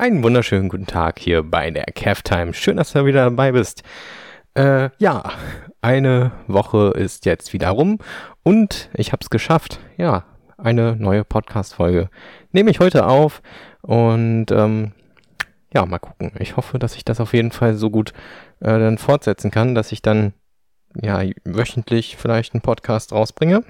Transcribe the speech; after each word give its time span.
Einen 0.00 0.22
wunderschönen 0.22 0.70
guten 0.70 0.86
Tag 0.86 1.18
hier 1.18 1.42
bei 1.42 1.70
der 1.70 1.84
Caftime. 1.84 2.54
Schön, 2.54 2.78
dass 2.78 2.94
du 2.94 3.04
wieder 3.04 3.24
dabei 3.24 3.52
bist. 3.52 3.82
Äh, 4.54 4.88
ja, 4.96 5.30
eine 5.82 6.32
Woche 6.46 6.94
ist 6.96 7.26
jetzt 7.26 7.52
wieder 7.52 7.68
rum 7.68 7.98
und 8.42 8.88
ich 8.94 9.12
habe 9.12 9.20
es 9.20 9.28
geschafft. 9.28 9.78
Ja, 9.98 10.24
eine 10.56 10.96
neue 10.96 11.22
Podcast-Folge 11.22 12.08
nehme 12.50 12.70
ich 12.70 12.80
heute 12.80 13.04
auf 13.04 13.42
und 13.82 14.46
ähm, 14.50 14.92
ja, 15.74 15.84
mal 15.84 15.98
gucken. 15.98 16.32
Ich 16.38 16.56
hoffe, 16.56 16.78
dass 16.78 16.96
ich 16.96 17.04
das 17.04 17.20
auf 17.20 17.34
jeden 17.34 17.52
Fall 17.52 17.74
so 17.74 17.90
gut 17.90 18.14
äh, 18.60 18.78
dann 18.78 18.96
fortsetzen 18.96 19.50
kann, 19.50 19.74
dass 19.74 19.92
ich 19.92 20.00
dann 20.00 20.32
ja 20.94 21.22
wöchentlich 21.44 22.16
vielleicht 22.16 22.54
einen 22.54 22.62
Podcast 22.62 23.12
rausbringe 23.12 23.64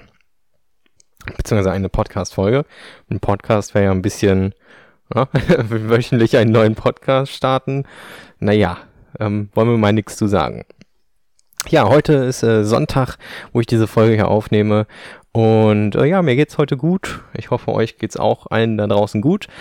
beziehungsweise 1.37 1.73
eine 1.73 1.89
Podcast-Folge. 1.89 2.67
Ein 3.11 3.19
Podcast 3.19 3.75
wäre 3.75 3.87
ja 3.87 3.91
ein 3.91 4.03
bisschen 4.03 4.55
ja, 5.15 5.29
wöchentlich 5.33 6.37
einen 6.37 6.53
neuen 6.53 6.75
Podcast 6.75 7.33
starten. 7.33 7.85
Naja, 8.39 8.79
ähm, 9.19 9.51
wollen 9.55 9.69
wir 9.69 9.79
mal 9.79 9.93
nichts 9.93 10.17
zu 10.17 10.27
sagen. 10.27 10.65
Ja, 11.69 11.89
heute 11.89 12.15
ist 12.15 12.43
äh, 12.43 12.65
Sonntag, 12.65 13.17
wo 13.53 13.61
ich 13.61 13.67
diese 13.67 13.87
Folge 13.87 14.15
hier 14.15 14.29
aufnehme. 14.29 14.87
Und 15.33 15.95
äh, 15.95 16.07
ja, 16.07 16.23
mir 16.23 16.37
geht's 16.37 16.59
heute 16.59 16.77
gut. 16.77 17.21
Ich 17.35 17.51
hoffe, 17.51 17.73
euch 17.73 17.99
geht's 17.99 18.17
auch 18.17 18.47
allen 18.51 18.79
da 18.79 18.87
draußen 18.87 19.21
gut. 19.21 19.47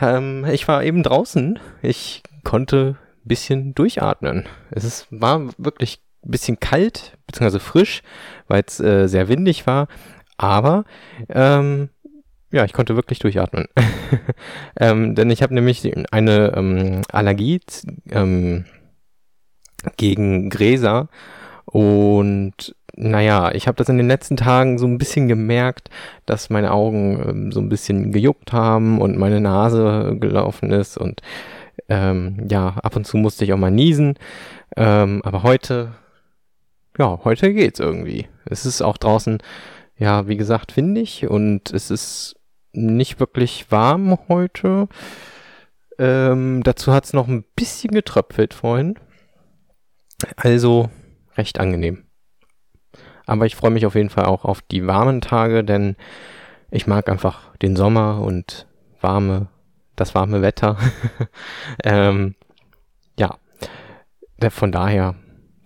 Ähm, 0.00 0.46
ich 0.46 0.66
war 0.66 0.82
eben 0.82 1.02
draußen. 1.02 1.58
Ich 1.82 2.22
konnte 2.44 2.96
ein 3.24 3.28
bisschen 3.28 3.74
durchatmen. 3.74 4.46
Es 4.70 4.84
ist, 4.84 5.06
war 5.10 5.50
wirklich 5.58 6.00
ein 6.24 6.30
bisschen 6.30 6.58
kalt, 6.58 7.18
beziehungsweise 7.26 7.60
frisch, 7.60 8.02
weil 8.48 8.64
es 8.66 8.80
äh, 8.80 9.06
sehr 9.06 9.28
windig 9.28 9.66
war. 9.66 9.88
Aber 10.38 10.84
ähm, 11.28 11.90
ja, 12.52 12.64
ich 12.64 12.72
konnte 12.72 12.96
wirklich 12.96 13.18
durchatmen. 13.18 13.66
ähm, 14.80 15.14
denn 15.14 15.30
ich 15.30 15.42
habe 15.42 15.54
nämlich 15.54 15.90
eine 16.12 16.52
ähm, 16.56 17.02
Allergie 17.12 17.60
ähm, 18.10 18.64
gegen 19.96 20.50
Gräser. 20.50 21.08
Und 21.64 22.74
naja, 22.96 23.52
ich 23.52 23.68
habe 23.68 23.76
das 23.76 23.88
in 23.88 23.98
den 23.98 24.08
letzten 24.08 24.36
Tagen 24.36 24.78
so 24.78 24.86
ein 24.86 24.98
bisschen 24.98 25.28
gemerkt, 25.28 25.90
dass 26.26 26.50
meine 26.50 26.72
Augen 26.72 27.22
ähm, 27.26 27.52
so 27.52 27.60
ein 27.60 27.68
bisschen 27.68 28.12
gejuckt 28.12 28.52
haben 28.52 29.00
und 29.00 29.16
meine 29.16 29.40
Nase 29.40 30.16
gelaufen 30.18 30.72
ist. 30.72 30.98
Und 30.98 31.20
ähm, 31.88 32.46
ja, 32.50 32.76
ab 32.82 32.96
und 32.96 33.06
zu 33.06 33.16
musste 33.16 33.44
ich 33.44 33.52
auch 33.52 33.58
mal 33.58 33.70
niesen. 33.70 34.14
Ähm, 34.76 35.22
aber 35.24 35.44
heute 35.44 35.92
ja, 36.98 37.18
heute 37.24 37.54
geht's 37.54 37.80
irgendwie. 37.80 38.26
Es 38.44 38.66
ist 38.66 38.82
auch 38.82 38.98
draußen, 38.98 39.38
ja, 39.96 40.28
wie 40.28 40.36
gesagt, 40.36 40.76
windig 40.76 41.26
und 41.28 41.72
es 41.72 41.90
ist 41.90 42.36
nicht 42.72 43.20
wirklich 43.20 43.70
warm 43.70 44.18
heute. 44.28 44.88
Ähm, 45.98 46.62
dazu 46.62 46.92
hat's 46.92 47.12
noch 47.12 47.28
ein 47.28 47.44
bisschen 47.56 47.92
getröpfelt 47.92 48.54
vorhin. 48.54 48.98
Also 50.36 50.90
recht 51.36 51.60
angenehm. 51.60 52.04
Aber 53.26 53.46
ich 53.46 53.56
freue 53.56 53.70
mich 53.70 53.86
auf 53.86 53.94
jeden 53.94 54.10
Fall 54.10 54.24
auch 54.24 54.44
auf 54.44 54.60
die 54.62 54.86
warmen 54.86 55.20
Tage, 55.20 55.64
denn 55.64 55.96
ich 56.70 56.86
mag 56.86 57.08
einfach 57.08 57.56
den 57.58 57.76
Sommer 57.76 58.20
und 58.22 58.66
warme, 59.00 59.48
das 59.96 60.14
warme 60.14 60.42
Wetter. 60.42 60.76
ähm, 61.84 62.34
ja, 63.18 63.38
von 64.50 64.72
daher 64.72 65.14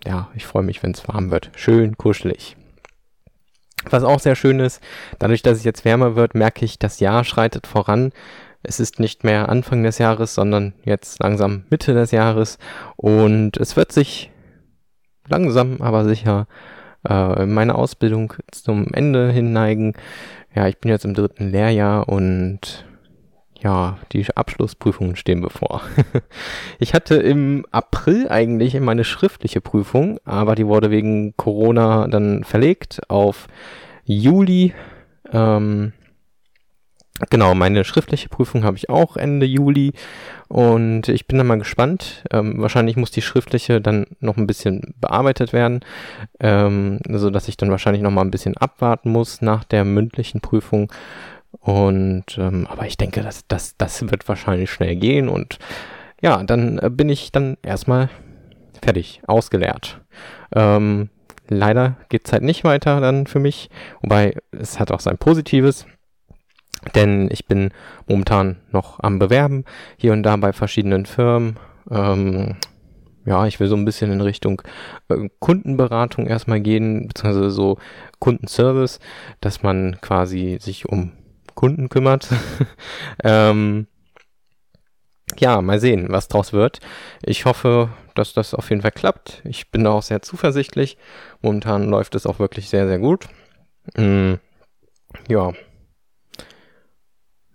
ja, 0.07 0.29
ich 0.35 0.45
freue 0.45 0.63
mich, 0.63 0.83
wenn 0.83 0.91
es 0.91 1.07
warm 1.07 1.31
wird. 1.31 1.51
Schön 1.55 1.97
kuschelig. 1.97 2.55
Was 3.89 4.03
auch 4.03 4.19
sehr 4.19 4.35
schön 4.35 4.59
ist, 4.59 4.81
dadurch, 5.19 5.41
dass 5.41 5.59
es 5.59 5.63
jetzt 5.63 5.85
wärmer 5.85 6.15
wird, 6.15 6.35
merke 6.35 6.65
ich, 6.65 6.79
das 6.79 6.99
Jahr 6.99 7.23
schreitet 7.23 7.67
voran. 7.67 8.11
Es 8.63 8.79
ist 8.79 8.99
nicht 8.99 9.23
mehr 9.23 9.49
Anfang 9.49 9.83
des 9.83 9.99
Jahres, 9.99 10.33
sondern 10.33 10.73
jetzt 10.83 11.19
langsam 11.19 11.65
Mitte 11.69 11.93
des 11.93 12.11
Jahres. 12.11 12.57
Und 12.95 13.57
es 13.57 13.75
wird 13.75 13.91
sich 13.91 14.31
langsam, 15.27 15.81
aber 15.81 16.03
sicher 16.03 16.47
äh, 17.07 17.45
meine 17.45 17.75
Ausbildung 17.75 18.33
zum 18.51 18.87
Ende 18.93 19.31
hin 19.31 19.53
neigen. 19.53 19.93
Ja, 20.55 20.67
ich 20.67 20.79
bin 20.79 20.89
jetzt 20.89 21.05
im 21.05 21.13
dritten 21.13 21.49
Lehrjahr 21.49 22.09
und 22.09 22.85
ja, 23.61 23.97
die 24.11 24.25
Abschlussprüfungen 24.35 25.15
stehen 25.15 25.41
bevor. 25.41 25.81
ich 26.79 26.93
hatte 26.93 27.15
im 27.15 27.65
April 27.71 28.27
eigentlich 28.29 28.79
meine 28.79 29.03
schriftliche 29.03 29.61
Prüfung, 29.61 30.19
aber 30.25 30.55
die 30.55 30.67
wurde 30.67 30.91
wegen 30.91 31.35
Corona 31.37 32.07
dann 32.07 32.43
verlegt 32.43 33.01
auf 33.09 33.47
Juli. 34.03 34.73
Ähm, 35.31 35.93
genau, 37.29 37.55
meine 37.55 37.83
schriftliche 37.85 38.29
Prüfung 38.29 38.63
habe 38.63 38.77
ich 38.77 38.89
auch 38.89 39.17
Ende 39.17 39.45
Juli 39.45 39.93
und 40.47 41.07
ich 41.07 41.25
bin 41.25 41.37
dann 41.37 41.47
mal 41.47 41.57
gespannt. 41.57 42.23
Ähm, 42.31 42.61
wahrscheinlich 42.61 42.97
muss 42.97 43.11
die 43.11 43.21
schriftliche 43.21 43.81
dann 43.81 44.05
noch 44.19 44.37
ein 44.37 44.47
bisschen 44.47 44.93
bearbeitet 44.99 45.53
werden, 45.53 45.79
ähm, 46.39 46.99
so 47.09 47.29
dass 47.29 47.47
ich 47.47 47.57
dann 47.57 47.71
wahrscheinlich 47.71 48.03
noch 48.03 48.11
mal 48.11 48.21
ein 48.21 48.31
bisschen 48.31 48.57
abwarten 48.57 49.11
muss 49.11 49.41
nach 49.41 49.63
der 49.63 49.85
mündlichen 49.85 50.41
Prüfung 50.41 50.91
und 51.59 52.37
ähm, 52.37 52.67
aber 52.69 52.85
ich 52.85 52.97
denke, 52.97 53.21
dass 53.21 53.47
das, 53.47 53.75
das 53.77 54.01
wird 54.09 54.27
wahrscheinlich 54.27 54.71
schnell 54.71 54.95
gehen 54.95 55.29
und 55.29 55.59
ja, 56.21 56.43
dann 56.43 56.79
äh, 56.79 56.89
bin 56.89 57.09
ich 57.09 57.31
dann 57.31 57.57
erstmal 57.61 58.09
fertig, 58.81 59.21
ausgeleert. 59.27 60.01
Ähm, 60.53 61.09
leider 61.47 61.97
geht's 62.09 62.31
halt 62.31 62.43
nicht 62.43 62.63
weiter 62.63 63.01
dann 63.01 63.27
für 63.27 63.39
mich, 63.39 63.69
wobei 64.01 64.35
es 64.51 64.79
hat 64.79 64.91
auch 64.91 64.99
sein 64.99 65.17
Positives. 65.17 65.85
Denn 66.93 67.29
ich 67.31 67.47
bin 67.47 67.71
momentan 68.07 68.57
noch 68.71 68.99
am 68.99 69.17
Bewerben, 69.17 69.65
hier 69.97 70.13
und 70.13 70.21
da 70.23 70.35
bei 70.35 70.53
verschiedenen 70.53 71.05
Firmen. 71.07 71.57
Ähm, 71.89 72.57
ja, 73.25 73.47
ich 73.47 73.59
will 73.59 73.67
so 73.67 73.75
ein 73.75 73.85
bisschen 73.85 74.11
in 74.11 74.21
Richtung 74.21 74.61
äh, 75.09 75.29
Kundenberatung 75.39 76.27
erstmal 76.27 76.61
gehen, 76.61 77.07
beziehungsweise 77.07 77.49
so 77.49 77.77
Kundenservice, 78.19 78.99
dass 79.41 79.63
man 79.63 79.97
quasi 80.01 80.57
sich 80.61 80.87
um 80.87 81.13
Kunden 81.55 81.89
kümmert. 81.89 82.29
ähm, 83.23 83.87
ja, 85.39 85.61
mal 85.61 85.79
sehen, 85.79 86.07
was 86.09 86.27
draus 86.27 86.53
wird. 86.53 86.79
Ich 87.23 87.45
hoffe, 87.45 87.89
dass 88.13 88.33
das 88.33 88.53
auf 88.53 88.69
jeden 88.69 88.81
Fall 88.81 88.91
klappt. 88.91 89.41
Ich 89.43 89.71
bin 89.71 89.83
da 89.83 89.91
auch 89.91 90.03
sehr 90.03 90.21
zuversichtlich. 90.21 90.97
Momentan 91.41 91.89
läuft 91.89 92.15
es 92.15 92.25
auch 92.25 92.39
wirklich 92.39 92.69
sehr, 92.69 92.87
sehr 92.87 92.99
gut. 92.99 93.27
Mm, 93.97 94.35
ja. 95.27 95.51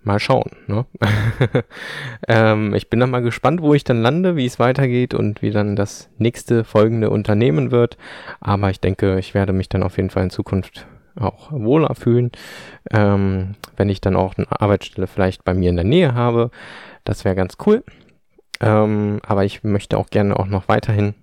Mal 0.02 0.18
schauen. 0.18 0.50
Ne? 0.66 0.86
ähm, 2.28 2.74
ich 2.74 2.88
bin 2.88 3.00
dann 3.00 3.10
mal 3.10 3.20
gespannt, 3.22 3.60
wo 3.60 3.74
ich 3.74 3.84
dann 3.84 4.00
lande, 4.02 4.34
wie 4.34 4.46
es 4.46 4.58
weitergeht 4.58 5.14
und 5.14 5.42
wie 5.42 5.50
dann 5.50 5.76
das 5.76 6.08
nächste 6.16 6.64
folgende 6.64 7.10
Unternehmen 7.10 7.70
wird. 7.70 7.98
Aber 8.40 8.70
ich 8.70 8.80
denke, 8.80 9.18
ich 9.18 9.34
werde 9.34 9.52
mich 9.52 9.68
dann 9.68 9.82
auf 9.82 9.96
jeden 9.96 10.10
Fall 10.10 10.24
in 10.24 10.30
Zukunft 10.30 10.86
auch 11.20 11.52
wohler 11.52 11.94
fühlen, 11.94 12.30
ähm, 12.90 13.54
wenn 13.76 13.88
ich 13.88 14.00
dann 14.00 14.16
auch 14.16 14.34
eine 14.36 14.46
Arbeitsstelle 14.50 15.06
vielleicht 15.06 15.44
bei 15.44 15.54
mir 15.54 15.70
in 15.70 15.76
der 15.76 15.84
Nähe 15.84 16.14
habe. 16.14 16.50
Das 17.04 17.24
wäre 17.24 17.34
ganz 17.34 17.56
cool. 17.66 17.84
Ähm, 18.60 19.20
aber 19.26 19.44
ich 19.44 19.64
möchte 19.64 19.96
auch 19.96 20.10
gerne 20.10 20.38
auch 20.38 20.46
noch 20.46 20.68
weiterhin 20.68 21.14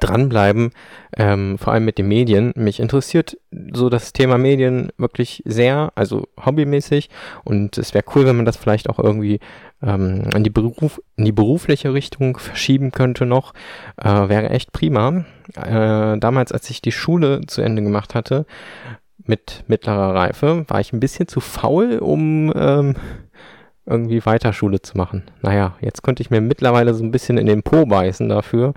dranbleiben, 0.00 0.70
ähm, 1.16 1.58
vor 1.58 1.72
allem 1.72 1.84
mit 1.84 1.98
den 1.98 2.08
Medien. 2.08 2.52
Mich 2.56 2.80
interessiert 2.80 3.36
so 3.72 3.90
das 3.90 4.12
Thema 4.12 4.38
Medien 4.38 4.90
wirklich 4.96 5.42
sehr, 5.44 5.92
also 5.94 6.28
hobbymäßig. 6.44 7.10
Und 7.44 7.78
es 7.78 7.92
wäre 7.92 8.04
cool, 8.14 8.24
wenn 8.24 8.36
man 8.36 8.46
das 8.46 8.56
vielleicht 8.56 8.88
auch 8.88 8.98
irgendwie 8.98 9.40
ähm, 9.82 10.28
in, 10.34 10.44
die 10.44 10.50
Beruf, 10.50 11.00
in 11.16 11.24
die 11.24 11.32
berufliche 11.32 11.92
Richtung 11.92 12.38
verschieben 12.38 12.92
könnte 12.92 13.26
noch. 13.26 13.52
Äh, 14.00 14.28
wäre 14.28 14.50
echt 14.50 14.72
prima. 14.72 15.24
Äh, 15.56 16.18
damals, 16.18 16.52
als 16.52 16.70
ich 16.70 16.80
die 16.80 16.92
Schule 16.92 17.42
zu 17.46 17.60
Ende 17.60 17.82
gemacht 17.82 18.14
hatte, 18.14 18.46
mit 19.26 19.64
mittlerer 19.66 20.14
Reife 20.14 20.64
war 20.68 20.80
ich 20.80 20.92
ein 20.92 21.00
bisschen 21.00 21.28
zu 21.28 21.40
faul, 21.40 21.98
um 21.98 22.52
ähm, 22.54 22.96
irgendwie 23.86 24.24
weiter 24.24 24.52
Schule 24.52 24.80
zu 24.80 24.96
machen. 24.96 25.24
Naja, 25.40 25.76
jetzt 25.80 26.02
könnte 26.02 26.22
ich 26.22 26.30
mir 26.30 26.40
mittlerweile 26.40 26.94
so 26.94 27.04
ein 27.04 27.10
bisschen 27.10 27.38
in 27.38 27.46
den 27.46 27.62
Po 27.62 27.86
beißen 27.86 28.28
dafür, 28.28 28.74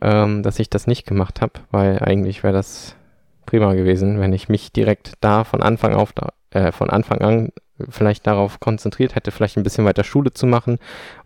ähm, 0.00 0.42
dass 0.42 0.58
ich 0.58 0.70
das 0.70 0.86
nicht 0.86 1.06
gemacht 1.06 1.40
habe, 1.40 1.54
weil 1.70 1.98
eigentlich 2.00 2.42
wäre 2.42 2.54
das 2.54 2.96
prima 3.44 3.74
gewesen, 3.74 4.20
wenn 4.20 4.32
ich 4.32 4.48
mich 4.48 4.72
direkt 4.72 5.14
da 5.20 5.44
von 5.44 5.62
Anfang 5.62 5.94
auf, 5.94 6.12
äh, 6.50 6.72
von 6.72 6.90
Anfang 6.90 7.20
an 7.20 7.52
vielleicht 7.88 8.26
darauf 8.26 8.58
konzentriert 8.58 9.14
hätte, 9.14 9.30
vielleicht 9.30 9.56
ein 9.56 9.62
bisschen 9.62 9.84
weiter 9.84 10.04
Schule 10.04 10.32
zu 10.32 10.46
machen 10.46 10.78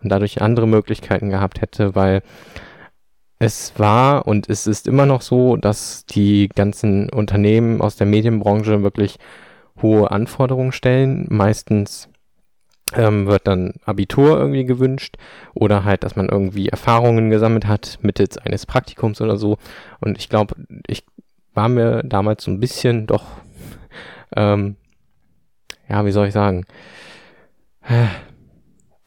und 0.03 0.11
dadurch 0.11 0.43
andere 0.43 0.67
Möglichkeiten 0.67 1.31
gehabt 1.31 1.61
hätte, 1.61 1.95
weil 1.95 2.23
es 3.41 3.73
war 3.79 4.29
und 4.29 4.51
es 4.51 4.67
ist 4.67 4.87
immer 4.87 5.07
noch 5.07 5.23
so, 5.23 5.57
dass 5.57 6.05
die 6.05 6.49
ganzen 6.55 7.09
Unternehmen 7.09 7.81
aus 7.81 7.97
der 7.97 8.07
Medienbranche 8.07 8.83
wirklich 8.83 9.19
hohe 9.81 10.11
Anforderungen 10.11 10.73
stellen. 10.73 11.27
Meistens 11.31 12.11
ähm, 12.93 13.27
wird 13.27 13.47
dann 13.47 13.73
Abitur 13.87 14.39
irgendwie 14.39 14.67
gewünscht 14.67 15.17
oder 15.55 15.85
halt, 15.85 16.05
dass 16.05 16.17
man 16.17 16.29
irgendwie 16.29 16.69
Erfahrungen 16.69 17.31
gesammelt 17.31 17.67
hat 17.67 17.99
mittels 18.03 18.37
eines 18.37 18.67
Praktikums 18.67 19.23
oder 19.23 19.39
so. 19.39 19.57
Und 20.01 20.19
ich 20.19 20.29
glaube, 20.29 20.55
ich 20.87 21.05
war 21.55 21.71
mir 21.71 22.03
damals 22.03 22.45
so 22.45 22.51
ein 22.51 22.61
bisschen 22.61 23.07
doch, 23.07 23.25
ähm, 24.37 24.77
ja, 25.89 26.05
wie 26.05 26.13
soll 26.13 26.27
ich 26.27 26.35
sagen, 26.35 26.67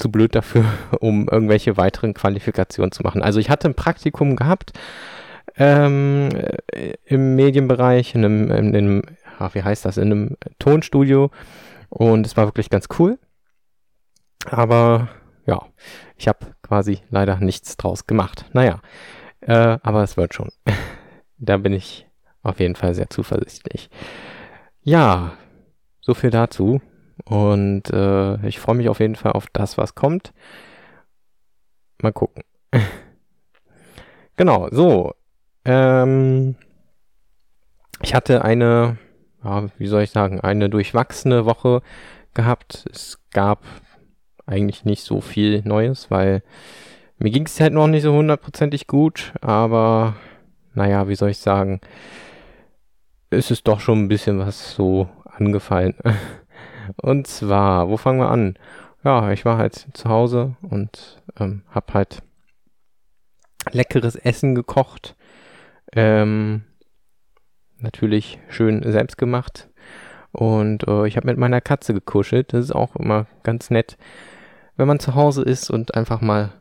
zu 0.03 0.11
blöd 0.11 0.35
dafür, 0.35 0.65
um 1.00 1.27
irgendwelche 1.29 1.77
weiteren 1.77 2.13
Qualifikationen 2.13 2.91
zu 2.91 3.03
machen. 3.03 3.23
Also 3.23 3.39
ich 3.39 3.50
hatte 3.50 3.69
ein 3.69 3.75
Praktikum 3.75 4.35
gehabt 4.35 4.73
ähm, 5.55 6.29
im 7.05 7.35
Medienbereich, 7.35 8.13
in 8.15 8.25
einem, 8.25 8.51
in 8.51 8.75
einem 8.75 9.01
ach, 9.39 9.55
wie 9.55 9.63
heißt 9.63 9.85
das, 9.85 9.97
in 9.97 10.11
einem 10.11 10.38
Tonstudio 10.59 11.31
und 11.89 12.25
es 12.25 12.35
war 12.35 12.45
wirklich 12.45 12.69
ganz 12.69 12.88
cool. 13.00 13.17
Aber 14.45 15.07
ja, 15.45 15.61
ich 16.17 16.27
habe 16.27 16.39
quasi 16.61 16.99
leider 17.09 17.38
nichts 17.38 17.77
draus 17.77 18.06
gemacht. 18.06 18.45
Naja, 18.51 18.81
äh, 19.41 19.77
aber 19.81 20.03
es 20.03 20.17
wird 20.17 20.33
schon. 20.33 20.49
da 21.38 21.57
bin 21.57 21.71
ich 21.71 22.07
auf 22.41 22.59
jeden 22.59 22.75
Fall 22.75 22.94
sehr 22.94 23.09
zuversichtlich. 23.09 23.89
Ja, 24.81 25.33
so 26.01 26.13
viel 26.13 26.29
dazu. 26.29 26.81
Und 27.25 27.89
äh, 27.91 28.45
ich 28.47 28.59
freue 28.59 28.75
mich 28.75 28.89
auf 28.89 28.99
jeden 28.99 29.15
Fall 29.15 29.31
auf 29.33 29.47
das, 29.53 29.77
was 29.77 29.95
kommt. 29.95 30.33
Mal 32.01 32.11
gucken. 32.11 32.43
genau, 34.35 34.67
so. 34.71 35.13
Ähm, 35.65 36.55
ich 38.01 38.13
hatte 38.13 38.43
eine, 38.43 38.97
ja, 39.43 39.67
wie 39.77 39.87
soll 39.87 40.03
ich 40.03 40.11
sagen, 40.11 40.41
eine 40.41 40.69
durchwachsene 40.69 41.45
Woche 41.45 41.81
gehabt. 42.33 42.85
Es 42.91 43.19
gab 43.31 43.63
eigentlich 44.45 44.83
nicht 44.83 45.03
so 45.03 45.21
viel 45.21 45.61
Neues, 45.63 46.11
weil 46.11 46.43
mir 47.17 47.31
ging 47.31 47.45
es 47.45 47.59
halt 47.59 47.73
noch 47.73 47.87
nicht 47.87 48.03
so 48.03 48.13
hundertprozentig 48.13 48.87
gut, 48.87 49.33
aber 49.39 50.15
naja, 50.73 51.07
wie 51.07 51.15
soll 51.15 51.29
ich 51.29 51.37
sagen, 51.37 51.79
es 53.29 53.51
ist 53.51 53.67
doch 53.67 53.79
schon 53.79 54.03
ein 54.03 54.07
bisschen 54.07 54.39
was 54.39 54.75
so 54.75 55.09
angefallen. 55.25 55.95
Und 57.01 57.28
zwar, 57.28 57.90
wo 57.90 57.98
fangen 57.98 58.19
wir 58.19 58.30
an? 58.30 58.57
Ja, 59.04 59.31
ich 59.31 59.45
war 59.45 59.57
halt 59.57 59.88
zu 59.94 60.10
Hause 60.10 60.56
und 60.62 61.22
ähm, 61.40 61.63
hab 61.69 61.94
halt 61.94 62.22
leckeres 63.72 64.16
Essen 64.16 64.56
gekocht. 64.56 65.16
Ähm, 65.94 66.63
natürlich 67.80 68.40
schön 68.50 68.81
selbst 68.92 69.18
gemacht. 69.18 69.69
Und 70.31 70.88
äh, 70.88 71.07
ich 71.07 71.18
habe 71.18 71.28
mit 71.28 71.38
meiner 71.38 71.62
Katze 71.62 71.94
gekuschelt. 71.94 72.54
Das 72.54 72.66
ist 72.66 72.75
auch 72.75 72.95
immer 72.95 73.28
ganz 73.44 73.69
nett, 73.69 73.98
wenn 74.78 74.88
man 74.88 75.00
zu 75.00 75.16
Hause 75.16 75.44
ist 75.44 75.69
und 75.69 75.95
einfach 75.95 76.22
mal 76.22 76.51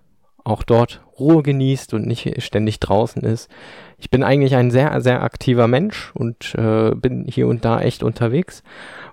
auch 0.44 0.62
dort 0.62 1.02
Ruhe 1.18 1.42
genießt 1.42 1.94
und 1.94 2.06
nicht 2.06 2.42
ständig 2.42 2.80
draußen 2.80 3.22
ist. 3.22 3.50
Ich 3.98 4.10
bin 4.10 4.22
eigentlich 4.22 4.56
ein 4.56 4.70
sehr, 4.70 5.00
sehr 5.00 5.22
aktiver 5.22 5.68
Mensch 5.68 6.10
und 6.14 6.54
äh, 6.56 6.92
bin 6.94 7.24
hier 7.26 7.46
und 7.46 7.64
da 7.64 7.80
echt 7.80 8.02
unterwegs. 8.02 8.62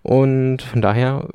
Und 0.01 0.61
von 0.61 0.81
daher, 0.81 1.27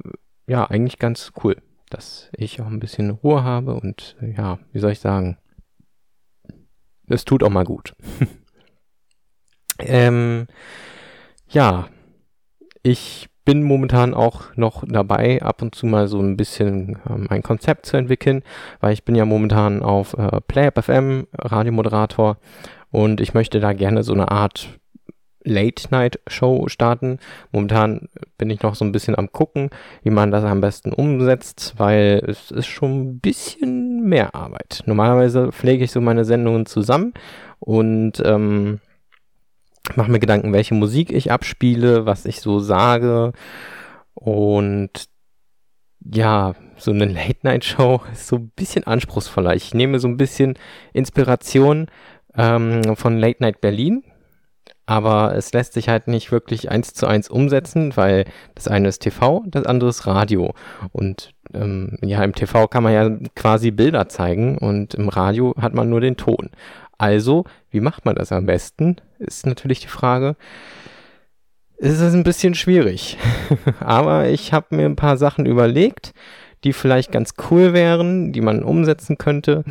ja, 0.46 0.64
eigentlich 0.64 0.98
ganz 0.98 1.32
cool, 1.42 1.56
dass 1.90 2.30
ich 2.36 2.60
auch 2.60 2.66
ein 2.66 2.80
bisschen 2.80 3.10
Ruhe 3.10 3.44
habe 3.44 3.74
und 3.74 4.16
ja, 4.20 4.58
wie 4.72 4.80
soll 4.80 4.92
ich 4.92 5.00
sagen, 5.00 5.38
es 7.06 7.24
tut 7.24 7.42
auch 7.42 7.50
mal 7.50 7.64
gut. 7.64 7.94
ähm, 9.78 10.46
ja, 11.48 11.88
ich 12.82 13.28
bin 13.44 13.62
momentan 13.62 14.14
auch 14.14 14.56
noch 14.56 14.84
dabei, 14.86 15.42
ab 15.42 15.62
und 15.62 15.74
zu 15.74 15.86
mal 15.86 16.08
so 16.08 16.20
ein 16.20 16.36
bisschen 16.36 16.98
ähm, 17.08 17.26
ein 17.30 17.42
Konzept 17.42 17.86
zu 17.86 17.96
entwickeln, 17.96 18.42
weil 18.80 18.92
ich 18.92 19.04
bin 19.04 19.14
ja 19.14 19.24
momentan 19.24 19.82
auf 19.82 20.14
äh, 20.14 20.40
PlayUp 20.40 20.82
Radiomoderator 21.38 22.38
und 22.90 23.20
ich 23.20 23.34
möchte 23.34 23.60
da 23.60 23.72
gerne 23.72 24.02
so 24.02 24.12
eine 24.12 24.30
Art 24.30 24.68
Late-Night-Show 25.44 26.68
starten. 26.68 27.18
Momentan 27.52 28.08
bin 28.38 28.50
ich 28.50 28.62
noch 28.62 28.74
so 28.74 28.84
ein 28.84 28.92
bisschen 28.92 29.16
am 29.16 29.30
gucken, 29.30 29.70
wie 30.02 30.10
man 30.10 30.30
das 30.30 30.44
am 30.44 30.60
besten 30.60 30.92
umsetzt, 30.92 31.74
weil 31.76 32.22
es 32.26 32.50
ist 32.50 32.66
schon 32.66 33.00
ein 33.00 33.18
bisschen 33.20 34.04
mehr 34.04 34.34
Arbeit. 34.34 34.82
Normalerweise 34.86 35.52
pflege 35.52 35.84
ich 35.84 35.92
so 35.92 36.00
meine 36.00 36.24
Sendungen 36.24 36.66
zusammen 36.66 37.12
und 37.60 38.22
ähm, 38.24 38.80
mache 39.96 40.10
mir 40.10 40.18
Gedanken, 40.20 40.52
welche 40.52 40.74
Musik 40.74 41.12
ich 41.12 41.30
abspiele, 41.30 42.06
was 42.06 42.26
ich 42.26 42.40
so 42.40 42.58
sage. 42.58 43.32
Und 44.14 45.08
ja, 46.00 46.54
so 46.76 46.90
eine 46.90 47.06
Late-Night-Show 47.06 48.02
ist 48.12 48.26
so 48.26 48.36
ein 48.36 48.50
bisschen 48.56 48.86
anspruchsvoller. 48.86 49.54
Ich 49.54 49.74
nehme 49.74 49.98
so 49.98 50.08
ein 50.08 50.16
bisschen 50.16 50.54
Inspiration 50.92 51.86
ähm, 52.36 52.96
von 52.96 53.18
Late 53.18 53.42
Night 53.42 53.60
Berlin, 53.60 54.02
aber 54.86 55.34
es 55.34 55.52
lässt 55.52 55.72
sich 55.72 55.88
halt 55.88 56.08
nicht 56.08 56.30
wirklich 56.30 56.70
eins 56.70 56.92
zu 56.92 57.06
eins 57.06 57.30
umsetzen, 57.30 57.96
weil 57.96 58.26
das 58.54 58.68
eine 58.68 58.88
ist 58.88 59.00
TV, 59.00 59.42
das 59.46 59.64
andere 59.64 59.90
ist 59.90 60.06
Radio. 60.06 60.52
Und 60.92 61.32
ähm, 61.54 61.96
ja, 62.02 62.22
im 62.22 62.34
TV 62.34 62.68
kann 62.68 62.82
man 62.82 62.92
ja 62.92 63.10
quasi 63.34 63.70
Bilder 63.70 64.08
zeigen 64.08 64.58
und 64.58 64.94
im 64.94 65.08
Radio 65.08 65.54
hat 65.58 65.74
man 65.74 65.88
nur 65.88 66.00
den 66.00 66.16
Ton. 66.16 66.50
Also, 66.98 67.44
wie 67.70 67.80
macht 67.80 68.04
man 68.04 68.14
das 68.14 68.32
am 68.32 68.46
besten, 68.46 68.96
ist 69.18 69.46
natürlich 69.46 69.80
die 69.80 69.88
Frage. 69.88 70.36
Es 71.76 72.00
ist 72.00 72.14
ein 72.14 72.22
bisschen 72.22 72.54
schwierig, 72.54 73.18
aber 73.80 74.28
ich 74.28 74.52
habe 74.52 74.76
mir 74.76 74.86
ein 74.86 74.96
paar 74.96 75.16
Sachen 75.16 75.44
überlegt, 75.44 76.12
die 76.62 76.72
vielleicht 76.72 77.12
ganz 77.12 77.34
cool 77.50 77.72
wären, 77.72 78.32
die 78.32 78.40
man 78.40 78.62
umsetzen 78.62 79.18
könnte 79.18 79.64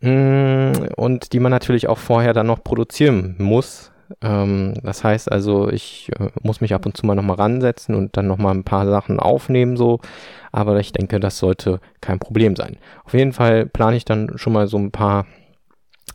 mm, 0.00 0.72
und 0.96 1.32
die 1.32 1.40
man 1.40 1.50
natürlich 1.50 1.88
auch 1.88 1.98
vorher 1.98 2.32
dann 2.32 2.46
noch 2.46 2.64
produzieren 2.64 3.36
muss. 3.38 3.92
Ähm, 4.22 4.74
das 4.82 5.04
heißt 5.04 5.30
also, 5.30 5.68
ich 5.68 6.10
äh, 6.18 6.28
muss 6.42 6.60
mich 6.60 6.74
ab 6.74 6.86
und 6.86 6.96
zu 6.96 7.06
mal 7.06 7.14
nochmal 7.14 7.36
ransetzen 7.36 7.94
und 7.94 8.16
dann 8.16 8.26
nochmal 8.26 8.54
ein 8.54 8.64
paar 8.64 8.86
Sachen 8.86 9.20
aufnehmen, 9.20 9.76
so. 9.76 10.00
Aber 10.52 10.78
ich 10.80 10.92
denke, 10.92 11.20
das 11.20 11.38
sollte 11.38 11.80
kein 12.00 12.18
Problem 12.18 12.56
sein. 12.56 12.76
Auf 13.04 13.14
jeden 13.14 13.32
Fall 13.32 13.66
plane 13.66 13.96
ich 13.96 14.04
dann 14.04 14.32
schon 14.36 14.52
mal 14.52 14.68
so 14.68 14.78
ein 14.78 14.90
paar 14.90 15.26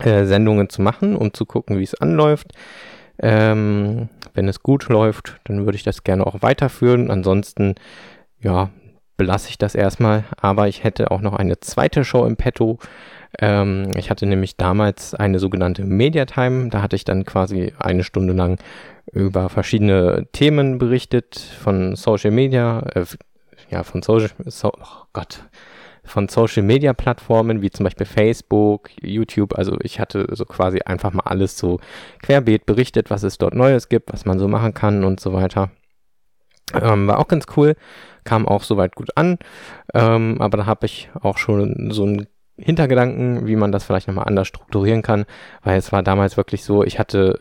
äh, 0.00 0.24
Sendungen 0.24 0.68
zu 0.68 0.82
machen, 0.82 1.16
um 1.16 1.32
zu 1.32 1.46
gucken, 1.46 1.78
wie 1.78 1.84
es 1.84 1.94
anläuft. 1.94 2.52
Ähm, 3.18 4.08
wenn 4.34 4.48
es 4.48 4.62
gut 4.62 4.88
läuft, 4.88 5.40
dann 5.44 5.64
würde 5.64 5.76
ich 5.76 5.82
das 5.82 6.04
gerne 6.04 6.26
auch 6.26 6.42
weiterführen. 6.42 7.10
Ansonsten, 7.10 7.74
ja, 8.40 8.70
belasse 9.16 9.50
ich 9.50 9.58
das 9.58 9.74
erstmal. 9.74 10.24
Aber 10.40 10.68
ich 10.68 10.84
hätte 10.84 11.10
auch 11.10 11.20
noch 11.20 11.34
eine 11.34 11.60
zweite 11.60 12.04
Show 12.04 12.24
im 12.26 12.36
Petto. 12.36 12.78
Ähm, 13.38 13.90
ich 13.96 14.10
hatte 14.10 14.26
nämlich 14.26 14.56
damals 14.56 15.14
eine 15.14 15.38
sogenannte 15.38 15.84
Mediatime. 15.84 16.68
Da 16.70 16.82
hatte 16.82 16.96
ich 16.96 17.04
dann 17.04 17.24
quasi 17.24 17.72
eine 17.78 18.04
Stunde 18.04 18.32
lang 18.32 18.58
über 19.12 19.48
verschiedene 19.48 20.26
Themen 20.32 20.78
berichtet 20.78 21.38
von 21.38 21.96
Social 21.96 22.30
Media, 22.30 22.80
äh, 22.94 23.04
ja, 23.70 23.82
von 23.84 24.02
Social, 24.02 24.30
so, 24.46 24.68
oh 24.68 25.04
Gott, 25.12 25.44
von 26.04 26.28
Social 26.28 26.62
Media 26.62 26.92
Plattformen 26.92 27.62
wie 27.62 27.70
zum 27.70 27.84
Beispiel 27.84 28.06
Facebook, 28.06 28.90
YouTube. 29.00 29.56
Also 29.56 29.76
ich 29.82 30.00
hatte 30.00 30.26
so 30.32 30.44
quasi 30.44 30.80
einfach 30.84 31.12
mal 31.12 31.24
alles 31.24 31.56
so 31.56 31.78
querbeet 32.22 32.66
berichtet, 32.66 33.10
was 33.10 33.22
es 33.22 33.38
dort 33.38 33.54
Neues 33.54 33.88
gibt, 33.88 34.12
was 34.12 34.24
man 34.24 34.38
so 34.38 34.48
machen 34.48 34.74
kann 34.74 35.04
und 35.04 35.20
so 35.20 35.32
weiter. 35.32 35.70
Ähm, 36.74 37.06
war 37.06 37.18
auch 37.18 37.28
ganz 37.28 37.46
cool, 37.56 37.74
kam 38.24 38.48
auch 38.48 38.62
soweit 38.62 38.94
gut 38.94 39.16
an. 39.16 39.38
Ähm, 39.94 40.36
aber 40.40 40.58
da 40.58 40.66
habe 40.66 40.86
ich 40.86 41.10
auch 41.20 41.38
schon 41.38 41.90
so 41.90 42.04
einen 42.04 42.26
Hintergedanken, 42.56 43.46
wie 43.46 43.56
man 43.56 43.72
das 43.72 43.84
vielleicht 43.84 44.08
nochmal 44.08 44.26
anders 44.26 44.48
strukturieren 44.48 45.02
kann, 45.02 45.24
weil 45.62 45.78
es 45.78 45.92
war 45.92 46.02
damals 46.02 46.36
wirklich 46.36 46.64
so, 46.64 46.84
ich 46.84 46.98
hatte 46.98 47.38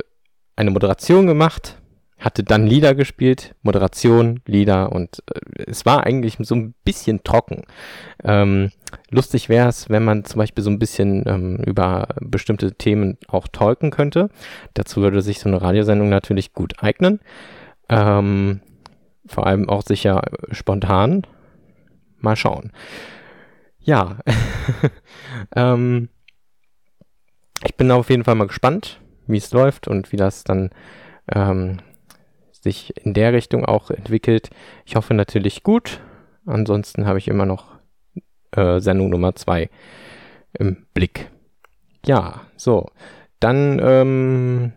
eine 0.55 0.71
Moderation 0.71 1.27
gemacht, 1.27 1.80
hatte 2.21 2.43
dann 2.43 2.67
Lieder 2.67 2.93
gespielt, 2.95 3.55
Moderation, 3.63 4.41
Lieder 4.45 4.91
und 4.91 5.23
äh, 5.33 5.63
es 5.67 5.85
war 5.85 6.05
eigentlich 6.05 6.37
so 6.39 6.55
ein 6.55 6.73
bisschen 6.85 7.23
trocken. 7.23 7.63
Ähm, 8.23 8.71
lustig 9.09 9.49
wäre 9.49 9.67
es, 9.67 9.89
wenn 9.89 10.05
man 10.05 10.23
zum 10.23 10.37
Beispiel 10.37 10.63
so 10.63 10.69
ein 10.69 10.79
bisschen 10.79 11.23
ähm, 11.27 11.57
über 11.65 12.09
bestimmte 12.21 12.73
Themen 12.73 13.17
auch 13.27 13.47
talken 13.47 13.89
könnte. 13.89 14.29
Dazu 14.75 15.01
würde 15.01 15.21
sich 15.21 15.39
so 15.39 15.49
eine 15.49 15.61
Radiosendung 15.61 16.09
natürlich 16.09 16.53
gut 16.53 16.75
eignen. 16.77 17.19
Ähm, 17.89 18.61
vor 19.25 19.47
allem 19.47 19.67
auch 19.67 19.81
sicher 19.81 20.21
spontan. 20.51 21.25
Mal 22.19 22.35
schauen. 22.35 22.71
Ja, 23.79 24.19
ähm, 25.55 26.09
ich 27.65 27.75
bin 27.75 27.89
auf 27.89 28.11
jeden 28.11 28.23
Fall 28.23 28.35
mal 28.35 28.47
gespannt, 28.47 28.99
wie 29.25 29.37
es 29.37 29.51
läuft 29.51 29.87
und 29.87 30.11
wie 30.11 30.17
das 30.17 30.43
dann 30.43 30.69
ähm, 31.33 31.77
sich 32.61 32.95
in 33.03 33.13
der 33.13 33.33
Richtung 33.33 33.65
auch 33.65 33.89
entwickelt. 33.89 34.49
Ich 34.85 34.95
hoffe 34.95 35.13
natürlich 35.13 35.63
gut. 35.63 35.99
Ansonsten 36.45 37.05
habe 37.05 37.19
ich 37.19 37.27
immer 37.27 37.45
noch 37.45 37.71
äh, 38.51 38.79
Sendung 38.79 39.09
Nummer 39.09 39.35
2 39.35 39.69
im 40.53 40.85
Blick. 40.93 41.29
Ja, 42.05 42.41
so. 42.57 42.89
Dann 43.39 43.79
ähm, 43.83 44.73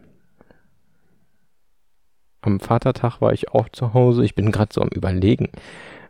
am 2.40 2.60
Vatertag 2.60 3.20
war 3.20 3.32
ich 3.32 3.50
auch 3.50 3.68
zu 3.70 3.94
Hause. 3.94 4.24
Ich 4.24 4.34
bin 4.34 4.52
gerade 4.52 4.72
so 4.72 4.80
am 4.80 4.88
Überlegen, 4.88 5.50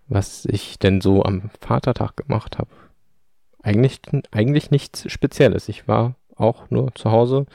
was 0.08 0.44
ich 0.46 0.78
denn 0.78 1.00
so 1.00 1.24
am 1.24 1.50
Vatertag 1.60 2.16
gemacht 2.16 2.58
habe. 2.58 2.70
Eigentlich, 3.62 4.00
eigentlich 4.30 4.70
nichts 4.70 5.10
Spezielles. 5.10 5.68
Ich 5.68 5.88
war 5.88 6.16
auch 6.36 6.70
nur 6.70 6.94
zu 6.94 7.10
Hause 7.10 7.46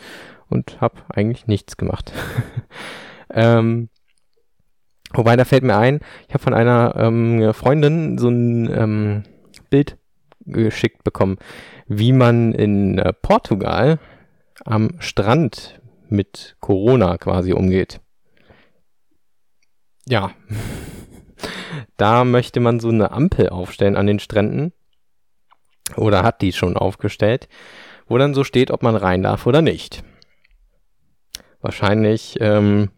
und 0.50 0.82
habe 0.82 0.96
eigentlich 1.10 1.48
nichts 1.48 1.78
gemacht. 1.78 2.12
ähm, 3.30 3.90
Wobei, 5.14 5.36
da 5.36 5.46
fällt 5.46 5.64
mir 5.64 5.78
ein, 5.78 6.00
ich 6.28 6.34
habe 6.34 6.44
von 6.44 6.54
einer 6.54 6.94
ähm, 6.96 7.54
Freundin 7.54 8.18
so 8.18 8.30
ein 8.30 8.70
ähm, 8.72 9.24
Bild 9.70 9.98
geschickt 10.46 11.04
bekommen, 11.04 11.38
wie 11.88 12.12
man 12.12 12.54
in 12.54 12.98
äh, 12.98 13.14
Portugal 13.14 14.00
am 14.66 14.92
Strand 15.00 15.80
mit 16.10 16.56
Corona 16.60 17.18
quasi 17.18 17.54
umgeht. 17.54 18.02
Ja, 20.08 20.32
da 21.98 22.24
möchte 22.24 22.60
man 22.60 22.80
so 22.80 22.90
eine 22.90 23.12
Ampel 23.12 23.50
aufstellen 23.50 23.96
an 23.96 24.08
den 24.08 24.20
Stränden 24.20 24.74
oder 25.96 26.24
hat 26.24 26.42
die 26.42 26.54
schon 26.54 26.78
aufgestellt, 26.78 27.48
wo 28.08 28.18
dann 28.18 28.34
so 28.34 28.44
steht, 28.44 28.72
ob 28.72 28.84
man 28.84 28.96
rein 28.96 29.24
darf 29.24 29.46
oder 29.46 29.62
nicht. 29.62 30.04
Wahrscheinlich 31.62 32.38
ähm, 32.40 32.90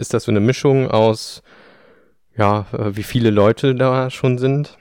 ist 0.00 0.14
das 0.14 0.24
so 0.24 0.32
eine 0.32 0.40
Mischung 0.40 0.90
aus, 0.90 1.42
ja, 2.36 2.66
äh, 2.72 2.96
wie 2.96 3.02
viele 3.02 3.30
Leute 3.30 3.74
da 3.74 4.10
schon 4.10 4.38
sind 4.38 4.78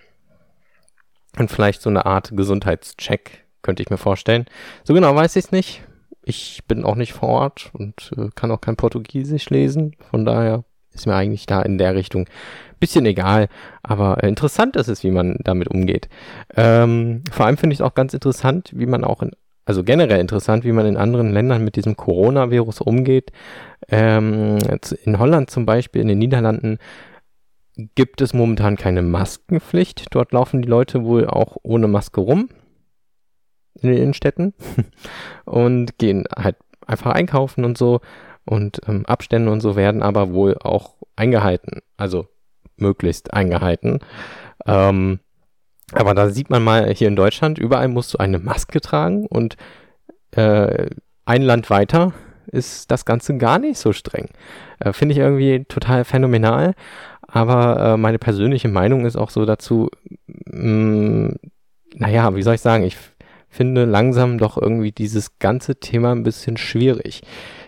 und 1.38 1.52
vielleicht 1.52 1.82
so 1.82 1.90
eine 1.90 2.06
Art 2.06 2.32
Gesundheitscheck, 2.36 3.46
könnte 3.62 3.84
ich 3.84 3.90
mir 3.90 3.98
vorstellen. 3.98 4.46
So 4.84 4.94
genau 4.94 5.14
weiß 5.16 5.36
ich 5.36 5.46
es 5.46 5.52
nicht. 5.52 5.84
Ich 6.24 6.64
bin 6.68 6.86
auch 6.86 6.96
nicht 6.96 7.14
vor 7.14 7.30
Ort 7.30 7.70
und 7.74 8.12
äh, 8.18 8.30
kann 8.34 8.52
auch 8.52 8.62
kein 8.62 8.78
Portugiesisch 8.78 9.50
lesen. 9.50 9.96
Von 10.10 10.26
daher 10.26 10.64
ist 10.94 11.06
mir 11.06 11.16
eigentlich 11.16 11.46
da 11.46 11.62
in 11.62 11.78
der 11.78 11.96
Richtung 11.96 12.28
bisschen 12.80 13.06
egal. 13.06 13.50
Aber 13.84 14.24
interessant 14.24 14.76
ist 14.76 14.88
es, 14.88 15.04
wie 15.04 15.12
man 15.12 15.38
damit 15.44 15.68
umgeht. 15.68 16.08
Ähm, 16.56 17.24
vor 17.32 17.46
allem 17.46 17.58
finde 17.58 17.74
ich 17.74 17.80
es 17.80 17.86
auch 17.86 17.94
ganz 17.94 18.14
interessant, 18.14 18.72
wie 18.74 18.86
man 18.86 19.04
auch 19.04 19.22
in 19.22 19.32
also 19.70 19.84
generell 19.84 20.20
interessant, 20.20 20.64
wie 20.64 20.72
man 20.72 20.88
in 20.88 20.98
anderen 20.98 21.32
Ländern 21.32 21.64
mit 21.64 21.76
diesem 21.76 21.96
Coronavirus 21.96 22.82
umgeht. 22.82 23.32
Ähm, 23.88 24.58
in 25.04 25.20
Holland 25.20 25.52
zum 25.52 25.68
Beispiel, 25.68 26.02
in 26.02 26.08
den 26.08 26.18
Niederlanden, 26.18 26.80
gibt 27.94 28.20
es 28.22 28.34
momentan 28.34 28.78
keine 28.78 29.04
Maskenpflicht. 29.04 30.08
Dort 30.10 30.32
laufen 30.32 30.64
die 30.64 30.68
Leute 30.68 31.06
wohl 31.06 31.28
auch 31.28 31.56
ohne 31.62 31.88
Maske 31.88 32.20
rum 32.20 32.50
in 33.80 33.90
den 33.90 34.00
Innenstädten 34.00 34.56
und 35.46 36.00
gehen 36.00 36.24
halt 36.36 36.56
einfach 36.88 37.12
einkaufen 37.12 37.64
und 37.64 37.78
so. 37.78 38.02
Und 38.46 38.82
ähm, 38.88 39.06
Abstände 39.06 39.52
und 39.52 39.62
so 39.62 39.76
werden 39.76 40.02
aber 40.02 40.34
wohl 40.34 40.58
auch 40.58 40.96
eingehalten. 41.16 41.82
Also 41.96 42.26
möglichst 42.76 43.36
eingehalten. 43.36 44.00
Ähm, 44.66 45.20
aber 45.94 46.14
da 46.14 46.30
sieht 46.30 46.50
man 46.50 46.64
mal 46.64 46.94
hier 46.94 47.08
in 47.08 47.16
Deutschland, 47.16 47.58
überall 47.58 47.88
musst 47.88 48.14
du 48.14 48.18
eine 48.18 48.40
Maske 48.40 48.82
tragen 48.82 49.26
und 49.28 49.56
äh, 50.32 50.88
ein 51.26 51.42
Land 51.42 51.70
weiter 51.70 52.14
ist 52.48 52.90
das 52.92 53.06
Ganze 53.06 53.38
gar 53.38 53.60
nicht 53.60 53.78
so 53.78 53.94
streng. 53.94 54.28
Äh, 54.80 54.94
Finde 54.94 55.14
ich 55.14 55.20
irgendwie 55.20 55.66
total 55.66 56.04
phänomenal. 56.04 56.74
Aber 57.22 57.94
äh, 57.94 57.98
meine 57.98 58.18
persönliche 58.18 58.70
Meinung 58.70 59.06
ist 59.06 59.16
auch 59.16 59.30
so 59.30 59.46
dazu, 59.46 59.90
mh, 60.28 61.28
mm, 61.28 61.36
naja, 61.96 62.36
wie 62.36 62.42
soll 62.42 62.56
ich 62.56 62.62
sagen, 62.62 62.84
ich 62.84 62.98
finde 63.48 63.86
langsam 63.86 64.38
doch 64.38 64.58
irgendwie 64.58 64.92
dieses 64.92 65.40
ganze 65.40 65.80
Thema 65.80 66.12
ein 66.12 66.24
bisschen 66.24 66.58
schwierig. 66.58 67.22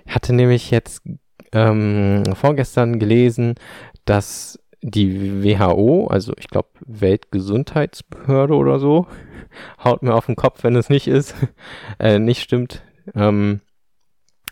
Ich 0.05 0.15
hatte 0.15 0.33
nämlich 0.33 0.71
jetzt 0.71 1.03
ähm, 1.51 2.23
vorgestern 2.35 2.99
gelesen, 2.99 3.55
dass 4.05 4.59
die 4.81 5.43
WHO, 5.43 6.07
also 6.07 6.33
ich 6.37 6.47
glaube 6.47 6.69
Weltgesundheitsbehörde 6.85 8.55
oder 8.55 8.79
so, 8.79 9.07
haut 9.83 10.03
mir 10.03 10.15
auf 10.15 10.25
den 10.25 10.35
Kopf, 10.35 10.63
wenn 10.63 10.75
es 10.75 10.89
nicht 10.89 11.07
ist, 11.07 11.35
äh, 11.99 12.19
nicht 12.19 12.41
stimmt. 12.41 12.83
Ähm, 13.15 13.61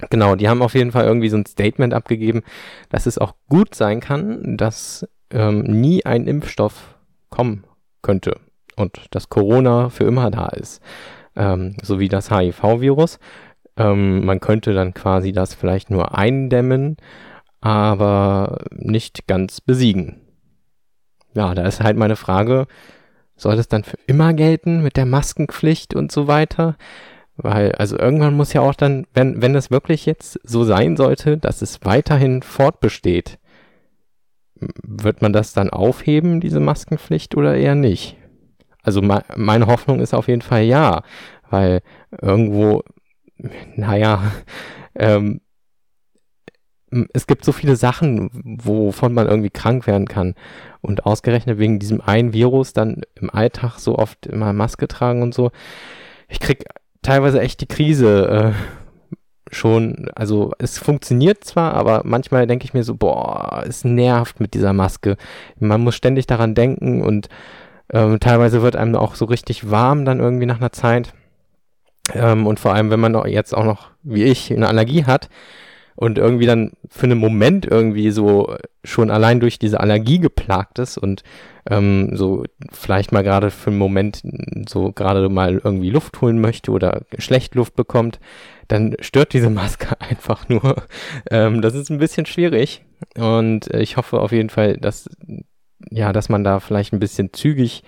genau, 0.09 0.35
die 0.35 0.47
haben 0.47 0.61
auf 0.61 0.75
jeden 0.75 0.91
Fall 0.91 1.05
irgendwie 1.05 1.29
so 1.29 1.37
ein 1.37 1.45
Statement 1.45 1.93
abgegeben, 1.93 2.43
dass 2.89 3.05
es 3.05 3.17
auch 3.17 3.33
gut 3.47 3.75
sein 3.75 3.99
kann, 3.99 4.57
dass 4.57 5.07
ähm, 5.31 5.61
nie 5.61 6.05
ein 6.05 6.27
Impfstoff 6.27 6.95
kommen 7.29 7.63
könnte 8.01 8.39
und 8.75 9.07
dass 9.11 9.29
Corona 9.29 9.89
für 9.89 10.05
immer 10.05 10.31
da 10.31 10.47
ist, 10.47 10.81
ähm, 11.35 11.75
so 11.81 11.99
wie 11.99 12.07
das 12.07 12.31
HIV-Virus. 12.31 13.19
Ähm, 13.77 14.25
man 14.25 14.39
könnte 14.39 14.73
dann 14.73 14.93
quasi 14.93 15.31
das 15.31 15.53
vielleicht 15.53 15.89
nur 15.89 16.17
eindämmen, 16.17 16.97
aber 17.61 18.65
nicht 18.71 19.27
ganz 19.27 19.61
besiegen. 19.61 20.21
Ja, 21.33 21.53
da 21.53 21.65
ist 21.65 21.81
halt 21.81 21.97
meine 21.97 22.15
Frage, 22.15 22.67
soll 23.35 23.55
das 23.55 23.67
dann 23.67 23.83
für 23.83 23.97
immer 24.07 24.33
gelten 24.33 24.81
mit 24.81 24.97
der 24.97 25.05
Maskenpflicht 25.05 25.95
und 25.95 26.11
so 26.11 26.27
weiter? 26.27 26.77
Weil, 27.37 27.71
also 27.73 27.97
irgendwann 27.97 28.35
muss 28.35 28.51
ja 28.51 28.61
auch 28.61 28.75
dann, 28.75 29.07
wenn, 29.13 29.41
wenn 29.41 29.55
es 29.55 29.71
wirklich 29.71 30.05
jetzt 30.05 30.39
so 30.43 30.65
sein 30.65 30.97
sollte, 30.97 31.37
dass 31.37 31.61
es 31.61 31.79
weiterhin 31.83 32.41
fortbesteht, 32.41 33.39
wird 34.83 35.21
man 35.21 35.31
das 35.31 35.53
dann 35.53 35.69
aufheben, 35.69 36.41
diese 36.41 36.59
Maskenpflicht, 36.59 37.37
oder 37.37 37.55
eher 37.55 37.75
nicht? 37.75 38.17
Also 38.83 39.01
me 39.01 39.23
meine 39.35 39.67
Hoffnung 39.67 40.01
ist 40.01 40.13
auf 40.13 40.27
jeden 40.27 40.41
Fall 40.41 40.63
ja, 40.63 41.03
weil 41.49 41.81
irgendwo, 42.21 42.83
naja, 43.75 44.31
ähm, 44.95 45.39
es 47.13 47.27
gibt 47.27 47.45
so 47.45 47.51
viele 47.51 47.75
Sachen, 47.75 48.29
wovon 48.63 49.13
man 49.13 49.27
irgendwie 49.27 49.49
krank 49.49 49.87
werden 49.87 50.07
kann. 50.07 50.35
Und 50.81 51.05
ausgerechnet 51.05 51.59
wegen 51.59 51.79
diesem 51.79 52.01
einen 52.01 52.33
Virus 52.33 52.73
dann 52.73 53.01
im 53.15 53.29
Alltag 53.29 53.79
so 53.79 53.97
oft 53.97 54.25
immer 54.25 54.53
Maske 54.53 54.87
tragen 54.87 55.21
und 55.21 55.33
so. 55.33 55.51
Ich 56.27 56.39
krieg 56.39 56.65
teilweise 57.01 57.41
echt 57.41 57.61
die 57.61 57.67
Krise 57.67 58.53
äh, 59.49 59.53
schon. 59.53 60.09
Also 60.15 60.51
es 60.59 60.77
funktioniert 60.77 61.43
zwar, 61.43 61.73
aber 61.73 62.01
manchmal 62.05 62.47
denke 62.47 62.65
ich 62.65 62.73
mir 62.73 62.83
so, 62.83 62.95
boah, 62.95 63.63
es 63.67 63.83
nervt 63.83 64.39
mit 64.39 64.53
dieser 64.53 64.73
Maske. 64.73 65.17
Man 65.59 65.81
muss 65.81 65.95
ständig 65.95 66.27
daran 66.27 66.55
denken 66.55 67.01
und 67.01 67.29
ähm, 67.91 68.19
teilweise 68.19 68.61
wird 68.61 68.75
einem 68.75 68.95
auch 68.95 69.15
so 69.15 69.25
richtig 69.25 69.69
warm 69.69 70.05
dann 70.05 70.19
irgendwie 70.19 70.45
nach 70.45 70.59
einer 70.59 70.71
Zeit. 70.71 71.13
Ähm, 72.13 72.47
und 72.47 72.59
vor 72.59 72.73
allem, 72.73 72.91
wenn 72.91 72.99
man 72.99 73.15
jetzt 73.27 73.55
auch 73.55 73.65
noch, 73.65 73.89
wie 74.03 74.23
ich, 74.23 74.51
eine 74.51 74.67
Allergie 74.67 75.05
hat, 75.05 75.29
und 75.99 76.17
irgendwie 76.17 76.45
dann 76.45 76.71
für 76.87 77.07
einen 77.07 77.19
Moment 77.19 77.65
irgendwie 77.65 78.11
so 78.11 78.55
schon 78.85 79.11
allein 79.11 79.41
durch 79.41 79.59
diese 79.59 79.81
Allergie 79.81 80.19
geplagt 80.19 80.79
ist 80.79 80.97
und 80.97 81.23
ähm, 81.69 82.15
so 82.15 82.45
vielleicht 82.71 83.11
mal 83.11 83.21
gerade 83.21 83.51
für 83.51 83.69
einen 83.69 83.79
Moment 83.79 84.23
so 84.65 84.93
gerade 84.93 85.27
mal 85.27 85.59
irgendwie 85.61 85.89
Luft 85.89 86.21
holen 86.21 86.39
möchte 86.39 86.71
oder 86.71 87.01
schlecht 87.17 87.53
Luft 87.55 87.75
bekommt, 87.75 88.21
dann 88.69 88.95
stört 89.01 89.33
diese 89.33 89.49
Maske 89.49 89.99
einfach 89.99 90.47
nur. 90.47 90.83
Ähm, 91.29 91.61
das 91.61 91.75
ist 91.75 91.89
ein 91.89 91.99
bisschen 91.99 92.25
schwierig 92.25 92.85
und 93.17 93.67
ich 93.73 93.97
hoffe 93.97 94.21
auf 94.21 94.31
jeden 94.31 94.49
Fall, 94.49 94.77
dass 94.77 95.09
ja, 95.89 96.13
dass 96.13 96.29
man 96.29 96.45
da 96.45 96.61
vielleicht 96.61 96.93
ein 96.93 96.99
bisschen 96.99 97.33
zügig 97.33 97.83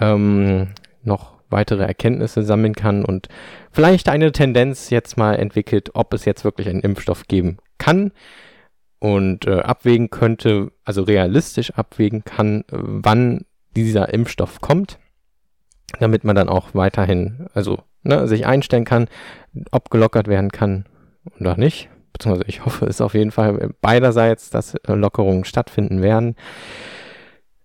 ähm, 0.00 0.68
noch 1.02 1.41
weitere 1.52 1.84
Erkenntnisse 1.84 2.42
sammeln 2.42 2.74
kann 2.74 3.04
und 3.04 3.28
vielleicht 3.70 4.08
eine 4.08 4.32
Tendenz 4.32 4.90
jetzt 4.90 5.16
mal 5.16 5.34
entwickelt, 5.34 5.90
ob 5.94 6.12
es 6.14 6.24
jetzt 6.24 6.44
wirklich 6.44 6.68
einen 6.68 6.80
Impfstoff 6.80 7.28
geben 7.28 7.58
kann 7.78 8.12
und 8.98 9.46
äh, 9.46 9.60
abwägen 9.60 10.10
könnte, 10.10 10.72
also 10.84 11.02
realistisch 11.02 11.72
abwägen 11.72 12.24
kann, 12.24 12.64
wann 12.70 13.44
dieser 13.74 14.12
Impfstoff 14.12 14.60
kommt, 14.60 14.98
damit 15.98 16.24
man 16.24 16.36
dann 16.36 16.48
auch 16.48 16.74
weiterhin, 16.74 17.46
also 17.54 17.82
ne, 18.02 18.28
sich 18.28 18.46
einstellen 18.46 18.84
kann, 18.84 19.08
ob 19.70 19.90
gelockert 19.90 20.28
werden 20.28 20.52
kann 20.52 20.86
oder 21.40 21.56
nicht. 21.56 21.88
Beziehungsweise 22.12 22.48
ich 22.48 22.64
hoffe 22.64 22.86
es 22.86 23.00
auf 23.00 23.14
jeden 23.14 23.30
Fall 23.30 23.70
beiderseits, 23.80 24.50
dass 24.50 24.74
äh, 24.74 24.92
Lockerungen 24.92 25.44
stattfinden 25.44 26.02
werden. 26.02 26.36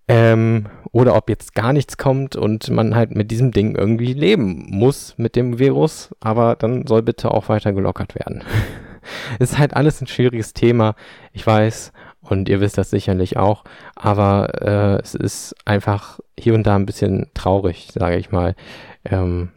Ähm, 0.08 0.66
oder 0.90 1.14
ob 1.14 1.28
jetzt 1.28 1.54
gar 1.54 1.72
nichts 1.72 1.98
kommt 1.98 2.34
und 2.34 2.70
man 2.70 2.94
halt 2.94 3.14
mit 3.14 3.30
diesem 3.30 3.52
Ding 3.52 3.76
irgendwie 3.76 4.14
leben 4.14 4.66
muss 4.70 5.14
mit 5.18 5.36
dem 5.36 5.58
Virus, 5.58 6.14
aber 6.20 6.56
dann 6.56 6.86
soll 6.86 7.02
bitte 7.02 7.30
auch 7.30 7.48
weiter 7.50 7.72
gelockert 7.72 8.14
werden. 8.14 8.42
ist 9.38 9.58
halt 9.58 9.74
alles 9.74 10.00
ein 10.00 10.06
schwieriges 10.06 10.54
Thema, 10.54 10.94
ich 11.32 11.46
weiß, 11.46 11.92
und 12.20 12.48
ihr 12.48 12.60
wisst 12.60 12.78
das 12.78 12.90
sicherlich 12.90 13.36
auch, 13.36 13.64
aber 13.94 14.62
äh, 14.62 15.02
es 15.02 15.14
ist 15.14 15.54
einfach 15.66 16.20
hier 16.38 16.54
und 16.54 16.66
da 16.66 16.76
ein 16.76 16.86
bisschen 16.86 17.30
traurig, 17.34 17.90
sage 17.92 18.16
ich 18.16 18.30
mal, 18.30 18.54
ähm, 19.04 19.50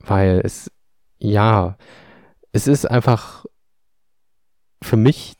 weil 0.00 0.40
es, 0.44 0.70
ja, 1.18 1.76
es 2.52 2.66
ist 2.66 2.86
einfach 2.86 3.44
für 4.82 4.96
mich 4.96 5.36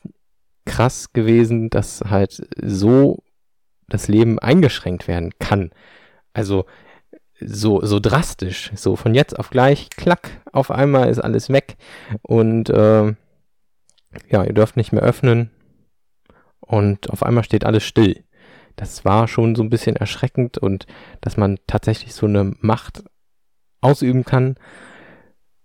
krass 0.65 1.13
gewesen, 1.13 1.69
dass 1.69 2.01
halt 2.09 2.47
so 2.61 3.23
das 3.89 4.07
Leben 4.07 4.39
eingeschränkt 4.39 5.07
werden 5.07 5.33
kann. 5.39 5.71
Also 6.33 6.65
so, 7.41 7.85
so 7.85 7.99
drastisch, 7.99 8.71
so 8.75 8.95
von 8.95 9.15
jetzt 9.15 9.37
auf 9.37 9.49
gleich, 9.49 9.89
klack, 9.89 10.41
auf 10.51 10.71
einmal 10.71 11.09
ist 11.09 11.19
alles 11.19 11.49
weg 11.49 11.77
und 12.21 12.69
äh, 12.69 13.13
ja, 14.29 14.43
ihr 14.43 14.53
dürft 14.53 14.77
nicht 14.77 14.91
mehr 14.91 15.03
öffnen 15.03 15.51
und 16.59 17.09
auf 17.09 17.23
einmal 17.23 17.43
steht 17.43 17.65
alles 17.65 17.83
still. 17.83 18.23
Das 18.75 19.05
war 19.05 19.27
schon 19.27 19.55
so 19.55 19.63
ein 19.63 19.69
bisschen 19.69 19.95
erschreckend 19.95 20.57
und 20.57 20.85
dass 21.21 21.37
man 21.37 21.59
tatsächlich 21.67 22.13
so 22.13 22.25
eine 22.25 22.53
Macht 22.59 23.03
ausüben 23.81 24.25
kann, 24.25 24.55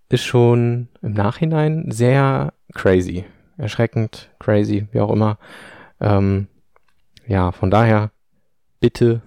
ist 0.09 0.23
schon 0.23 0.89
im 1.01 1.13
Nachhinein 1.13 1.91
sehr 1.91 2.53
crazy. 2.73 3.25
Erschreckend, 3.57 4.29
crazy, 4.39 4.87
wie 4.91 4.99
auch 4.99 5.11
immer. 5.11 5.37
Ähm, 5.99 6.47
ja, 7.27 7.51
von 7.51 7.71
daher 7.71 8.11
bitte 8.85 9.23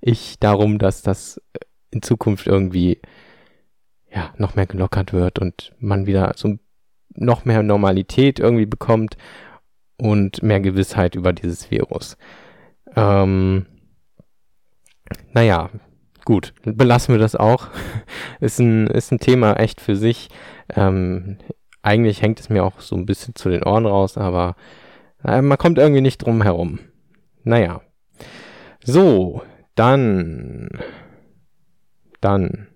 ich 0.00 0.38
darum, 0.38 0.78
dass 0.78 1.02
das 1.02 1.42
in 1.90 2.00
Zukunft 2.00 2.46
irgendwie 2.46 3.00
ja 4.08 4.32
noch 4.36 4.54
mehr 4.54 4.66
gelockert 4.66 5.12
wird 5.12 5.40
und 5.40 5.74
man 5.80 6.06
wieder 6.06 6.32
so 6.36 6.60
noch 7.12 7.44
mehr 7.44 7.64
Normalität 7.64 8.38
irgendwie 8.38 8.66
bekommt 8.66 9.16
und 9.96 10.44
mehr 10.44 10.60
Gewissheit 10.60 11.16
über 11.16 11.32
dieses 11.32 11.72
Virus. 11.72 12.16
Ähm, 12.94 13.66
naja, 15.32 15.70
gut, 16.24 16.54
belassen 16.62 17.16
wir 17.16 17.18
das 17.18 17.34
auch. 17.34 17.66
ist, 18.40 18.60
ein, 18.60 18.86
ist 18.86 19.10
ein 19.10 19.18
Thema 19.18 19.54
echt 19.54 19.80
für 19.80 19.96
sich. 19.96 20.28
Ähm, 20.72 21.38
eigentlich 21.82 22.22
hängt 22.22 22.38
es 22.38 22.48
mir 22.48 22.62
auch 22.62 22.78
so 22.78 22.94
ein 22.94 23.06
bisschen 23.06 23.34
zu 23.34 23.48
den 23.48 23.64
Ohren 23.64 23.86
raus, 23.86 24.16
aber 24.16 24.54
äh, 25.24 25.42
man 25.42 25.58
kommt 25.58 25.78
irgendwie 25.78 26.00
nicht 26.00 26.18
drum 26.18 26.42
herum. 26.42 26.78
Naja. 27.42 27.80
So, 28.90 29.42
dann, 29.74 30.70
dann, 32.22 32.68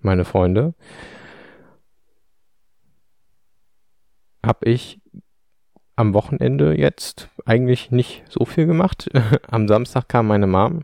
meine 0.00 0.24
Freunde, 0.24 0.74
habe 4.44 4.68
ich 4.68 5.00
am 5.94 6.12
Wochenende 6.12 6.76
jetzt 6.76 7.28
eigentlich 7.46 7.92
nicht 7.92 8.24
so 8.28 8.44
viel 8.44 8.66
gemacht. 8.66 9.08
am 9.48 9.68
Samstag 9.68 10.08
kam 10.08 10.26
meine 10.26 10.48
Mom 10.48 10.80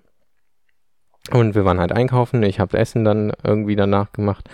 und 1.32 1.56
wir 1.56 1.64
waren 1.64 1.80
halt 1.80 1.90
einkaufen. 1.90 2.40
Ich 2.44 2.60
habe 2.60 2.78
Essen 2.78 3.04
dann 3.04 3.32
irgendwie 3.42 3.74
danach 3.74 4.12
gemacht 4.12 4.48